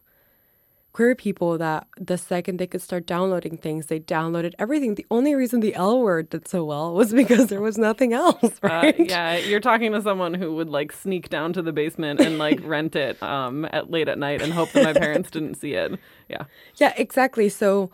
[0.93, 4.95] queer people that the second they could start downloading things, they downloaded everything.
[4.95, 8.45] The only reason the L word did so well was because there was nothing else,
[8.63, 8.99] Uh, right?
[8.99, 12.61] yeah, you're talking to someone who would like sneak down to the basement and like
[12.75, 15.99] rent it um, at late at night and hope that my parents didn't see it.
[16.29, 16.45] Yeah,
[16.77, 17.49] Yeah, exactly.
[17.49, 17.91] So,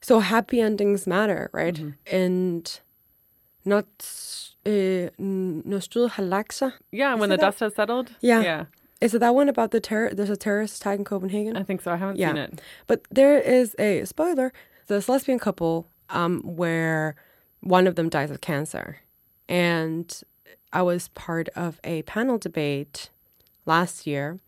[0.00, 1.78] so happy endings matter, right?
[2.10, 2.80] And
[3.64, 3.86] not
[4.66, 6.72] uh, nostul halaxa.
[6.92, 7.14] yeah.
[7.14, 8.12] when the that- dust has settled.
[8.20, 8.40] Yeah.
[8.42, 8.64] yeah.
[9.00, 10.10] Is it that one about the terror?
[10.12, 11.56] There's a terrorist attack in Copenhagen.
[11.56, 11.92] I think so.
[11.92, 12.28] I haven't Yeah.
[12.28, 12.60] seen it.
[12.86, 14.52] But there is a spoiler.
[14.88, 17.14] This lesbian couple, um, where
[17.60, 18.98] one of them dies of cancer,
[19.48, 20.22] and
[20.72, 23.10] I was part of a panel debate
[23.66, 24.38] last year.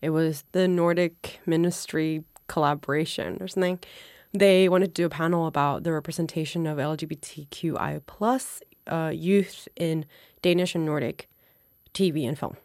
[0.00, 3.78] It was the Nordic Ministry collaboration or something.
[4.32, 10.06] They wanted to do a panel about the representation of LGBTQI plus uh, youth in
[10.40, 11.28] Danish and Nordic
[11.94, 12.56] TV and film.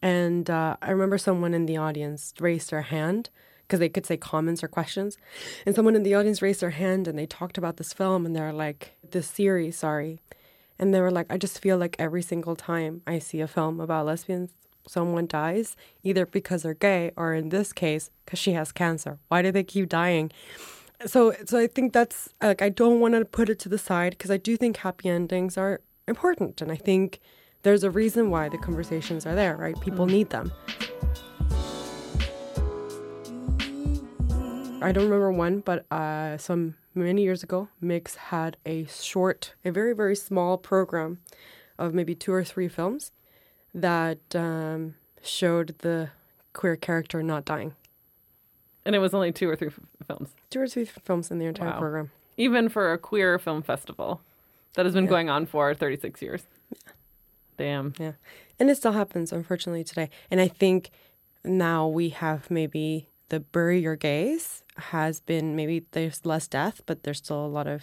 [0.00, 3.30] And uh, I remember someone in the audience raised their hand
[3.62, 5.18] because they could say comments or questions.
[5.66, 8.34] And someone in the audience raised their hand and they talked about this film and
[8.34, 10.20] they're like, this series, sorry.
[10.78, 13.80] And they were like, I just feel like every single time I see a film
[13.80, 14.52] about lesbians,
[14.86, 19.18] someone dies, either because they're gay or in this case, because she has cancer.
[19.28, 20.30] Why do they keep dying?
[21.06, 24.12] So, so I think that's like I don't want to put it to the side
[24.12, 27.20] because I do think happy endings are important, and I think
[27.62, 29.78] there's a reason why the conversations are there, right?
[29.80, 30.52] People need them.
[34.80, 39.70] I don't remember when, but uh, some many years ago, Mix had a short, a
[39.72, 41.18] very very small program
[41.78, 43.10] of maybe two or three films
[43.74, 46.10] that um, showed the
[46.52, 47.74] queer character not dying.
[48.84, 51.44] And it was only two or three f- films, Two or three films in the
[51.46, 51.78] entire Wow.
[51.78, 52.10] program.
[52.36, 54.20] even for a queer film festival
[54.74, 56.46] that has been going on for 36 years.
[57.58, 57.92] Damn.
[57.98, 58.12] Yeah.
[58.58, 60.08] And it still happens, unfortunately, today.
[60.30, 60.90] And I think
[61.44, 67.02] now we have maybe the bury your gays has been maybe there's less death, but
[67.02, 67.82] there's still a lot of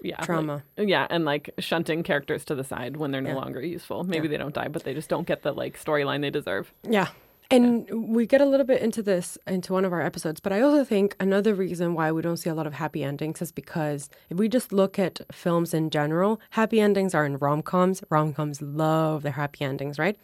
[0.00, 0.16] Yeah.
[0.18, 0.62] like- trauma.
[0.76, 3.36] yeah, and like shunting characters to the side when they're no Yeah.
[3.36, 4.04] longer useful.
[4.04, 6.72] Maybe they don't die, but they just don't get the like storyline they deserve.
[6.88, 7.08] Yeah.
[7.52, 10.62] And we get a little bit into this into one of our episodes, but I
[10.62, 14.08] also think another reason why we don't see a lot of happy endings is because
[14.30, 18.02] if we just look at films in general, happy endings are in rom coms.
[18.08, 20.18] Rom coms love their happy endings, right?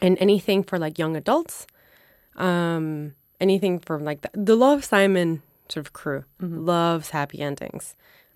[0.00, 1.68] And anything for like young adults,
[2.34, 7.94] um, anything from like the, the Love Simon sort of crew loves happy endings.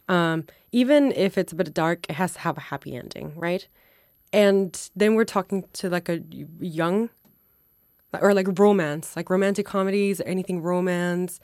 [0.09, 3.67] Um, even if it's a bit dark, it has to have a happy ending, right?
[4.33, 6.23] And then we're talking to like a
[6.61, 7.11] young
[8.21, 11.41] or like romance, like romantic comedies, anything romance,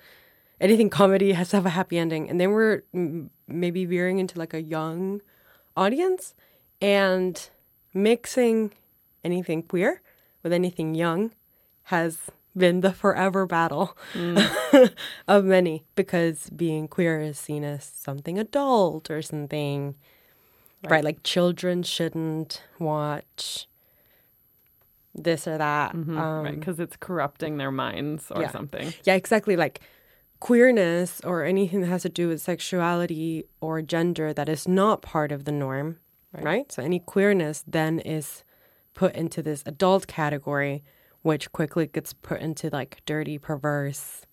[0.61, 2.29] anything comedy has to have a happy ending.
[2.29, 5.21] And then we're mm, maybe veering into like a young
[5.77, 6.35] audience
[6.81, 7.49] and
[7.95, 8.73] mixing
[9.25, 10.03] anything queer
[10.43, 11.33] with anything young
[11.85, 12.19] has
[12.57, 13.97] been the forever battle
[15.29, 19.95] of many because being queer is seen as something adult or something
[20.89, 23.67] right, like children shouldn't watch
[25.17, 28.51] this or that um, right, because it's corrupting their minds or yeah.
[28.51, 28.93] something.
[29.05, 29.57] Yeah, exactly.
[29.57, 29.81] Like
[30.41, 35.33] queerness or anything that has to do with sexuality or gender that is not part
[35.33, 35.99] of the norm,
[36.33, 36.71] right?
[36.71, 38.45] So any queerness then is
[38.95, 40.85] put into this adult category,
[41.23, 44.27] which quickly gets put into like dirty, perverse,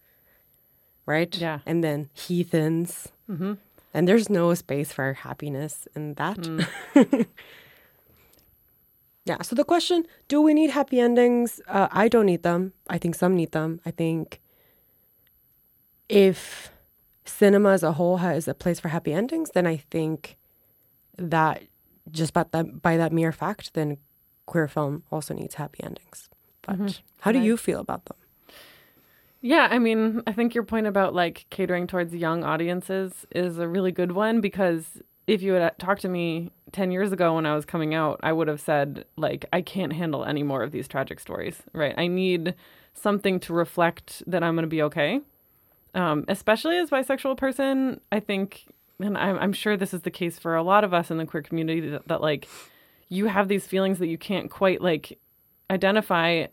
[1.05, 1.35] right?
[1.35, 1.59] Yeah.
[1.65, 3.09] And then heathens.
[3.29, 3.53] Mm-hmm.
[3.93, 6.37] And there's no space for happiness in that.
[9.25, 9.41] yeah.
[9.41, 11.61] So the question do we need happy endings?
[11.67, 12.73] Uh, I don't need them.
[12.89, 13.79] I think some need them.
[13.85, 14.41] I think
[16.09, 16.71] if
[17.25, 20.37] cinema as a whole has a place for happy endings, then I think
[21.17, 21.63] that
[22.11, 23.97] just by that, by that mere fact, then
[24.45, 26.29] queer film also needs happy endings.
[26.63, 28.17] But how do you feel about them?
[29.41, 33.67] Yeah, I mean, I think your point about like catering towards young audiences is a
[33.67, 37.55] really good one because if you had talked to me 10 years ago when I
[37.55, 40.87] was coming out, I would have said, like, I can't handle any more of these
[40.87, 41.93] tragic stories, right?
[41.97, 42.55] I need
[42.93, 45.21] something to reflect that I'm going to be okay.
[45.95, 48.65] Um, especially as a bisexual person, I think,
[48.99, 51.25] and I'm, I'm sure this is the case for a lot of us in the
[51.25, 52.47] queer community, that, that like
[53.09, 55.19] you have these feelings that you can't quite like
[55.69, 56.47] identify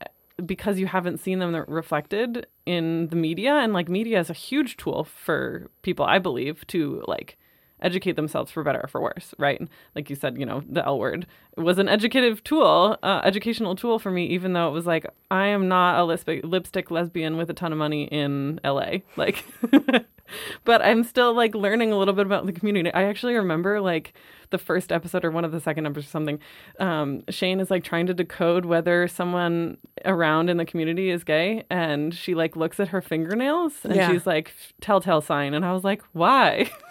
[0.45, 4.77] because you haven't seen them reflected in the media and like media is a huge
[4.77, 7.37] tool for people i believe to like
[7.83, 9.61] educate themselves for better or for worse right
[9.95, 11.27] like you said you know the l word
[11.57, 15.07] it was an educative tool uh, educational tool for me even though it was like
[15.31, 19.45] i am not a lipstick, lipstick lesbian with a ton of money in la like
[20.65, 24.13] but i'm still like learning a little bit about the community i actually remember like
[24.51, 26.41] the first episode or one of the second episodes or something,
[26.81, 31.63] um, Shane is like trying to decode whether someone around in the community is gay,
[31.71, 34.11] and she like looks at her fingernails and Yeah.
[34.11, 36.69] she's like telltale sign, and I was like, why?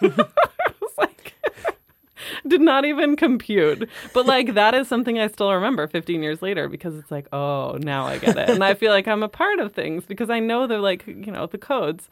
[2.20, 2.50] I was like.
[2.50, 3.88] Did not even compute.
[4.12, 7.78] But like that is something I still remember 15 years later because it's like, oh,
[7.80, 8.50] now I get it.
[8.50, 11.32] And I feel like I'm a part of things because I know they're like, you
[11.32, 12.08] know, the codes.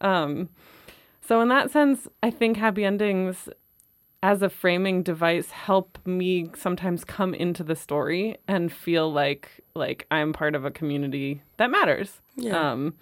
[0.00, 0.48] Um,
[1.20, 3.48] so in that sense, I think happy endings
[4.22, 10.06] as a framing device help me sometimes come into the story and feel like like
[10.10, 12.20] I'm part of a community that matters.
[12.36, 12.72] Yeah.
[12.72, 12.94] Um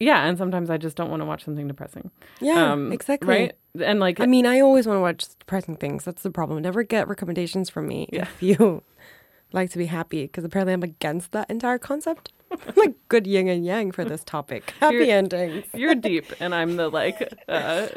[0.00, 2.10] yeah, and sometimes I just don't want to watch something depressing.
[2.40, 3.28] Yeah, Um, exactly.
[3.28, 3.52] Right?
[3.80, 6.04] And like I mean, I always want to watch depressing things.
[6.04, 6.62] That's the problem.
[6.62, 8.82] Never get recommendations from me if you
[9.52, 12.32] like to be happy, because apparently I'm against that entire concept.
[12.76, 14.72] like good yin and yang for this topic.
[14.80, 15.64] Happy You're- endings.
[15.74, 17.88] you're deep and I'm the like uh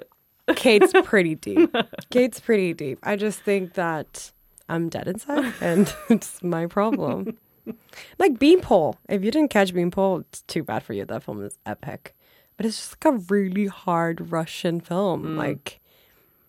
[0.55, 1.75] Kate's pretty deep.
[2.09, 2.99] Kate's pretty deep.
[3.03, 4.31] I just think that
[4.69, 7.37] I'm dead inside, and it's my problem.
[8.19, 8.95] Like Beanpole.
[9.09, 11.05] If you didn't catch Beanpole, it's too bad for you.
[11.05, 12.15] That film is epic.
[12.55, 15.35] But it's just like a really hard Russian film.
[15.35, 15.79] Like,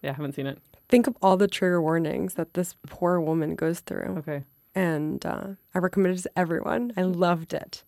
[0.03, 0.59] yeah, I haven't seen it.
[0.89, 4.17] think of all the trigger warnings that this poor woman goes through.
[4.19, 4.45] Okay.
[4.75, 6.93] And uh, I recommend it to everyone.
[6.97, 7.85] I loved it.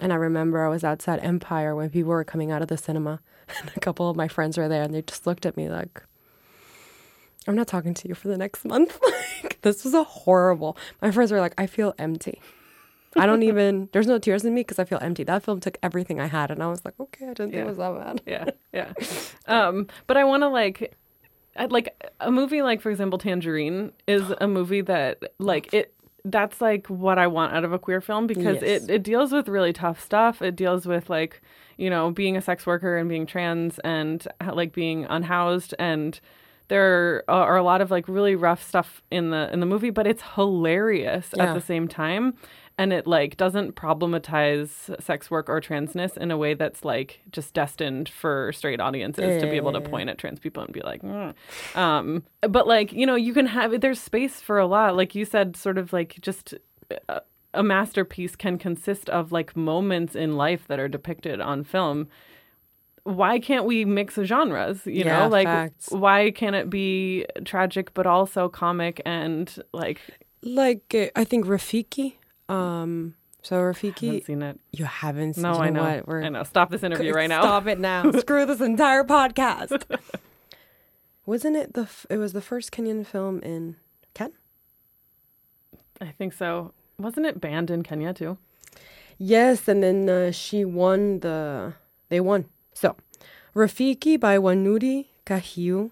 [0.00, 3.20] And I remember I was outside Empire when people were coming out of the cinema.
[3.60, 6.02] And a couple of my friends were there and they just looked at me like,
[7.46, 8.98] I'm not talking to you for the next month.
[9.42, 10.76] like, this was a horrible.
[11.00, 12.40] My friends were like, I feel empty.
[13.16, 15.24] I don't even, there's no tears in me because I feel empty.
[15.24, 16.50] That film took everything I had.
[16.50, 18.22] And I was like, okay, I didn't think it was that bad.
[18.26, 18.92] yeah yeah
[19.46, 20.94] um but i want to like
[21.56, 21.88] I'd like
[22.20, 25.94] a movie like for example tangerine is a movie that like it
[26.24, 28.82] that's like what i want out of a queer film because Yes.
[28.84, 31.40] it, it deals with really tough stuff it deals with like
[31.78, 36.20] you know being a sex worker and being trans and uh, like being unhoused and
[36.68, 40.06] there are a lot of like really rough stuff in the in the movie but
[40.06, 41.44] it's hilarious Yeah.
[41.50, 42.34] at the same time
[42.78, 44.70] and it like doesn't problematize
[45.02, 49.46] sex work or transness in a way that's like just destined for straight audiences to
[49.50, 51.34] be able to point at trans people and be like "Mm."
[51.74, 55.24] um but like you know you can have there's space for a lot like you
[55.24, 56.54] said sort of like just
[57.08, 57.22] a,
[57.54, 62.08] a masterpiece can consist of like moments in life that are depicted on film
[63.04, 65.90] why can't we mix genres you Yeah, know like facts.
[65.92, 70.00] why can't it be tragic but also comic and like
[70.42, 72.14] Like, uh, I think Rafiki.
[72.48, 76.06] Um, so I Rafiki, haven't seen it you haven't seen no you i know What?
[76.08, 78.10] We're, i know stop this interview right now Stop it now.
[78.20, 79.84] Screw this entire podcast.
[81.26, 81.82] Wasn't it the?
[81.82, 83.74] F- it was the first Kenyan film in
[84.14, 84.32] Ken.
[86.00, 86.72] I think so.
[86.98, 88.38] Wasn't it banned in Kenya too?
[89.18, 91.74] Yes, and then uh, she won the.
[92.10, 92.44] They won.
[92.74, 92.94] So,
[93.56, 95.90] Rafiki by Wanuri Kahiu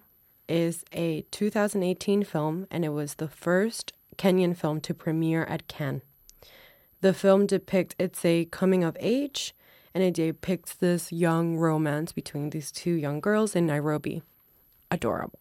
[0.48, 6.02] is a 2018 film, and it was the first Kenyan film to premiere at Cannes.
[7.04, 9.54] The film depicts it's a coming of age,
[9.92, 14.22] and it depicts this young romance between these two young girls in Nairobi.
[14.90, 15.40] Adorable.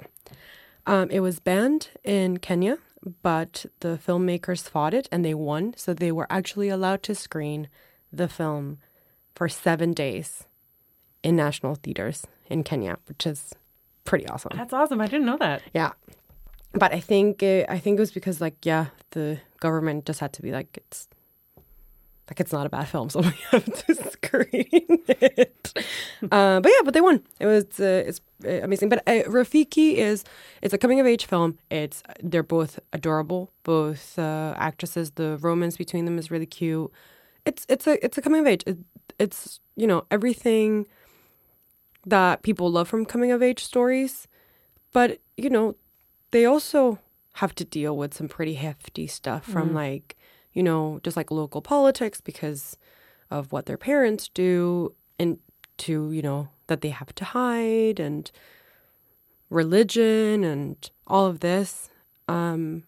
[0.85, 2.79] Um, it was banned in Kenya,
[3.21, 5.73] but the filmmakers fought it and they won.
[5.77, 7.69] So they were actually allowed to screen
[8.11, 8.79] the film
[9.33, 10.43] for seven days
[11.23, 13.53] in national theaters in Kenya, which is
[14.03, 14.51] pretty awesome.
[14.53, 14.99] That's awesome.
[14.99, 15.61] I didn't know that.
[15.73, 15.93] Yeah.
[16.73, 20.33] But I think it, I think it was because like yeah, the government just had
[20.33, 21.07] to be like it's
[22.33, 25.73] like it's not a bad film, so we have to screen it.
[26.31, 27.21] Uh, but yeah, but they won.
[27.39, 28.89] It was uh, it's uh, amazing.
[28.89, 30.23] But uh, Rafiki is
[30.63, 31.59] it's a coming of age film.
[31.69, 35.11] It's they're both adorable, both uh, actresses.
[35.11, 36.91] The romance between them is really cute.
[37.45, 38.63] It's it's a it's a coming of age.
[38.65, 38.79] It,
[39.19, 40.87] it's you know everything
[42.07, 44.27] that people love from coming of age stories,
[44.91, 45.75] but you know
[46.31, 46.97] they also
[47.33, 50.17] have to deal with some pretty hefty stuff from like
[50.53, 52.77] you know just like local politics because
[53.29, 55.39] of what their parents do and
[55.77, 58.31] to you know that they have to hide and
[59.49, 61.89] religion and all of this.
[62.27, 62.83] Um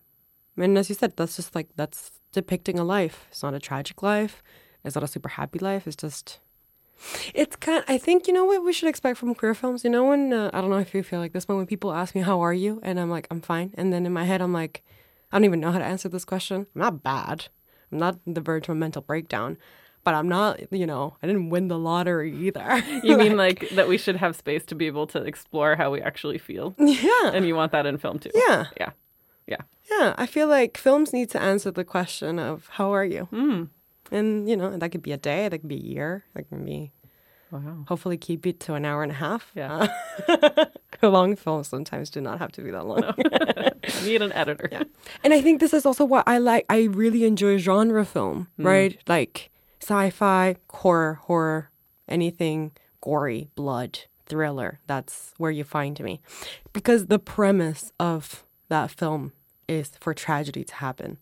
[0.57, 3.27] and as you said that's just like that's depicting a life.
[3.29, 4.43] It's not a tragic life.
[4.83, 5.87] It's not a super happy life.
[5.87, 6.39] It's just
[7.33, 7.83] it's kind.
[7.87, 9.83] I think you know what we should expect from queer films.
[9.83, 11.91] You know when uh, I don't know if you feel like this, but when people
[11.91, 14.41] ask me how are you, and I'm like I'm fine, and then in my head
[14.41, 14.83] I'm like
[15.35, 16.65] I don't even know how to answer this question.
[16.75, 17.47] I'm not bad.
[17.91, 19.57] I'm not the verge of a mental breakdown,
[20.05, 20.71] but I'm not.
[20.71, 22.81] You know I didn't win the lottery either.
[23.03, 26.01] You mean like that we should have space to be able to explore how we
[26.01, 26.73] actually feel?
[26.79, 28.31] yeah, And you want that in film too?
[28.33, 28.91] yeah, Yeah.
[29.45, 29.61] Yeah.
[29.91, 30.15] yeah.
[30.17, 33.67] I feel like films need to answer the question of how are you, Mm.
[34.11, 36.63] and you know that could be a day, that could be a year, that can
[36.63, 36.91] be
[37.63, 37.85] Wow.
[37.87, 39.51] hopefully keep it to an hour and a half.
[39.55, 39.87] Yeah.
[40.27, 40.65] Uh,
[41.09, 43.01] long films sometimes do not have to be that long.
[44.03, 44.69] Need an editor.
[44.71, 44.83] Yeah.
[45.23, 46.65] And I think this is also what I like.
[46.69, 48.99] I really enjoy genre film, right?
[49.07, 49.51] Like
[49.81, 51.69] sci fi, horror, horror,
[52.07, 54.79] anything gory, blood, thriller.
[54.87, 56.21] That's where you find me.
[56.73, 59.31] Because the premise of that film
[59.67, 61.17] is for tragedy to happen.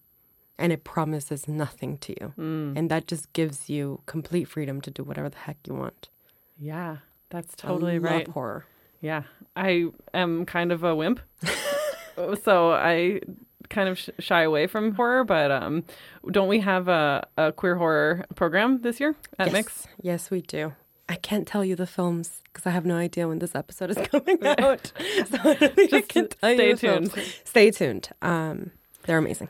[0.58, 2.34] And it promises nothing to you.
[2.38, 6.10] And that just gives you complete freedom to do whatever the heck you want.
[6.58, 6.98] Yeah.
[7.30, 8.28] That's I totally love right.
[8.28, 8.66] horror.
[9.02, 9.24] Yeah.
[9.56, 11.20] I am kind of a wimp.
[12.44, 13.22] so I
[13.70, 15.84] kind of sh- shy away from horror, but um,
[16.32, 19.54] don't we have a, a queer horror program this year at yes.
[19.54, 19.88] Mix?
[20.02, 20.74] Yes, we do.
[21.10, 23.98] I can't tell you the films because I have no idea when this episode is
[24.12, 24.92] coming out.
[25.30, 27.14] so I don't think I can tell stay you the films.
[27.14, 27.36] tuned.
[27.44, 28.10] Stay tuned.
[28.22, 28.72] Um,
[29.06, 29.50] they're amazing.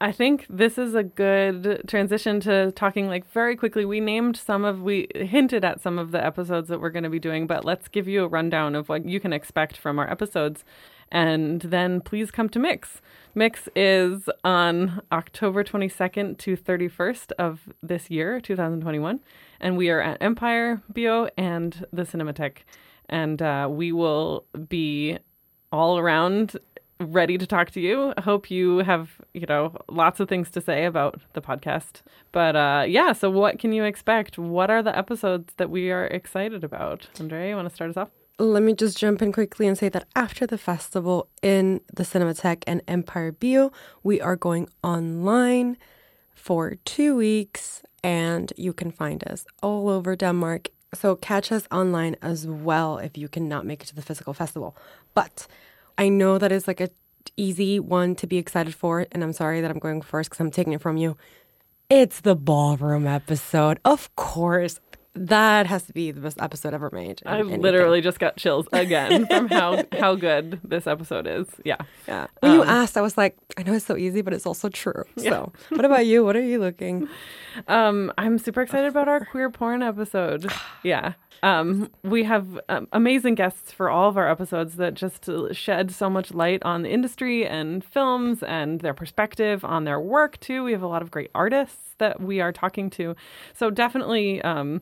[0.00, 3.84] I think this is a good transition to talking like very quickly.
[3.84, 7.10] We named some of, we hinted at some of the episodes that we're going to
[7.10, 10.10] be doing, but let's give you a rundown of what you can expect from our
[10.10, 10.64] episodes.
[11.10, 13.00] And then please come to Mix.
[13.34, 19.20] Mix is on October 22nd to 31st of this year, 2021.
[19.60, 22.64] And we are at Empire Bio and the Cinematheque.
[23.08, 25.18] And uh, we will be
[25.70, 26.56] all around
[26.98, 28.12] ready to talk to you.
[28.16, 32.02] I hope you have, you know, lots of things to say about the podcast.
[32.32, 34.38] But uh yeah, so what can you expect?
[34.38, 37.08] What are the episodes that we are excited about?
[37.20, 38.10] Andrea, you want to start us off?
[38.38, 42.64] Let me just jump in quickly and say that after the festival in the Cinematheque
[42.66, 43.72] and Empire Bio,
[44.02, 45.78] we are going online
[46.34, 50.68] for two weeks and you can find us all over Denmark.
[50.94, 54.76] So catch us online as well if you cannot make it to the physical festival.
[55.14, 55.46] But
[55.98, 56.90] I know that is like a
[57.36, 60.50] easy one to be excited for, and I'm sorry that I'm going first because I'm
[60.50, 61.16] taking it from you.
[61.88, 63.78] It's the ballroom episode.
[63.84, 64.80] Of course.
[65.16, 67.22] That has to be the best episode ever made.
[67.26, 67.60] I anything.
[67.62, 71.46] literally just got chills again from how how good this episode is.
[71.64, 71.76] Yeah.
[72.06, 72.26] Yeah.
[72.40, 74.68] When you Um, asked, I was like, I know it's so easy, but it's also
[74.68, 75.04] true.
[75.18, 76.24] So, what about you?
[76.24, 77.08] What are you looking?
[77.66, 80.50] Um, I'm super excited about our queer porn episode.
[80.82, 81.14] Yeah.
[81.42, 86.08] Um, we have um, amazing guests for all of our episodes that just shed so
[86.08, 90.64] much light on the industry and films and their perspective on their work too.
[90.64, 93.14] We have a lot of great artists that we are talking to.
[93.52, 94.80] So definitely, um,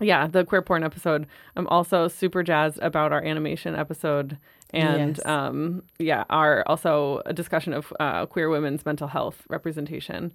[0.00, 1.26] yeah, the queer porn episode.
[1.56, 4.38] I'm also super jazzed about our animation episode.
[4.70, 5.26] And Yes.
[5.26, 10.32] um, yeah, our also a discussion of uh, queer women's mental health representation.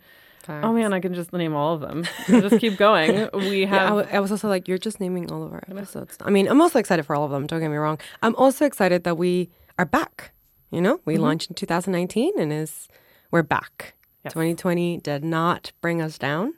[0.47, 2.05] Oh man, I can just name all of them.
[2.27, 3.29] Just keep going.
[3.33, 5.61] We Yeah, I, have w- I was also like, you're just naming all of our
[5.69, 6.17] episodes.
[6.21, 7.45] I mean, I'm also excited for all of them.
[7.45, 7.99] Don't get me wrong.
[8.23, 10.31] I'm also excited that we are back.
[10.71, 12.87] You know, we launched in 2019 and is
[13.29, 13.93] we're back.
[14.23, 14.33] Yes.
[14.33, 16.53] 2020 did not bring us down.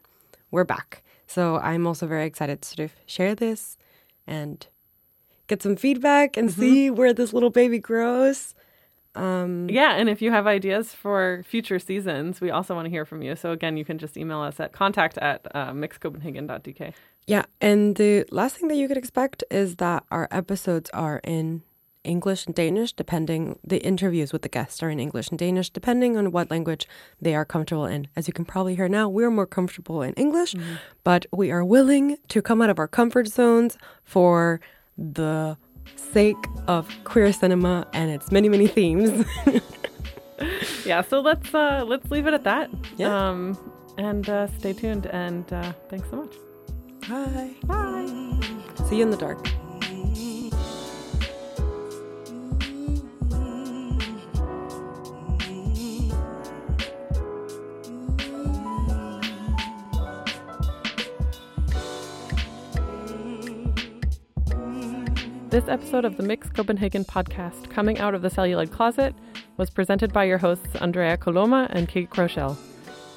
[0.52, 1.04] We're back.
[1.32, 3.78] So I'm also very excited to sort of share this
[4.28, 4.68] and
[5.48, 8.54] get some feedback and see where this little baby grows.
[9.16, 13.06] Um, yeah, and if you have ideas for future seasons, we also want to hear
[13.06, 13.36] from you.
[13.36, 16.94] So again, you can just email us at contact at uh, mixcopenhagen.dk.
[17.28, 21.62] Yeah, and the last thing that you could expect is that our episodes are in
[22.04, 26.18] English and Danish, depending the interviews with the guests are in English and Danish, depending
[26.18, 26.88] on what language
[27.22, 28.08] they are comfortable in.
[28.16, 30.56] As you can probably hear now, we're more comfortable in English,
[31.04, 34.60] but we are willing to come out of our comfort zones for
[34.98, 35.58] the
[35.96, 39.26] sake of queer cinema and its many, many themes.
[40.86, 42.70] Yeah, so let's uh, let's leave it at that.
[42.98, 43.30] Yeah.
[43.30, 43.58] Um,
[43.98, 45.06] and uh, stay tuned.
[45.08, 46.34] And uh, thanks so much.
[47.08, 47.52] Bye.
[47.66, 48.86] Bye.
[48.90, 49.48] See you in the dark.
[65.52, 69.14] This episode of the Mix Copenhagen podcast, Coming Out of the Celluloid Closet,
[69.58, 72.58] was presented by your hosts Andrea Coloma and Kate Crochelle.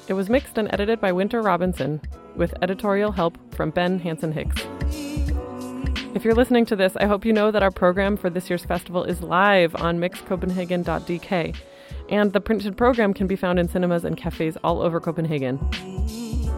[0.09, 2.01] It was mixed and edited by Winter Robinson,
[2.35, 4.67] with editorial help from Ben Hansen Hicks.
[6.13, 8.65] If you're listening to this, I hope you know that our program for this year's
[8.65, 11.55] festival is live on mixcopenhagen.dk,
[12.09, 15.57] and the printed program can be found in cinemas and cafes all over Copenhagen.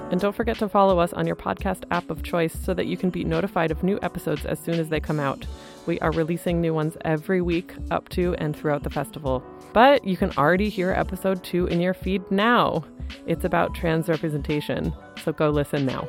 [0.09, 2.95] And don't forget to follow us on your podcast app of choice so that you
[2.95, 5.45] can be notified of new episodes as soon as they come out.
[5.85, 9.43] We are releasing new ones every week up to and throughout the festival.
[9.73, 12.85] But you can already hear episode two in your feed now.
[13.25, 14.93] It's about trans representation,
[15.23, 16.07] so go listen now.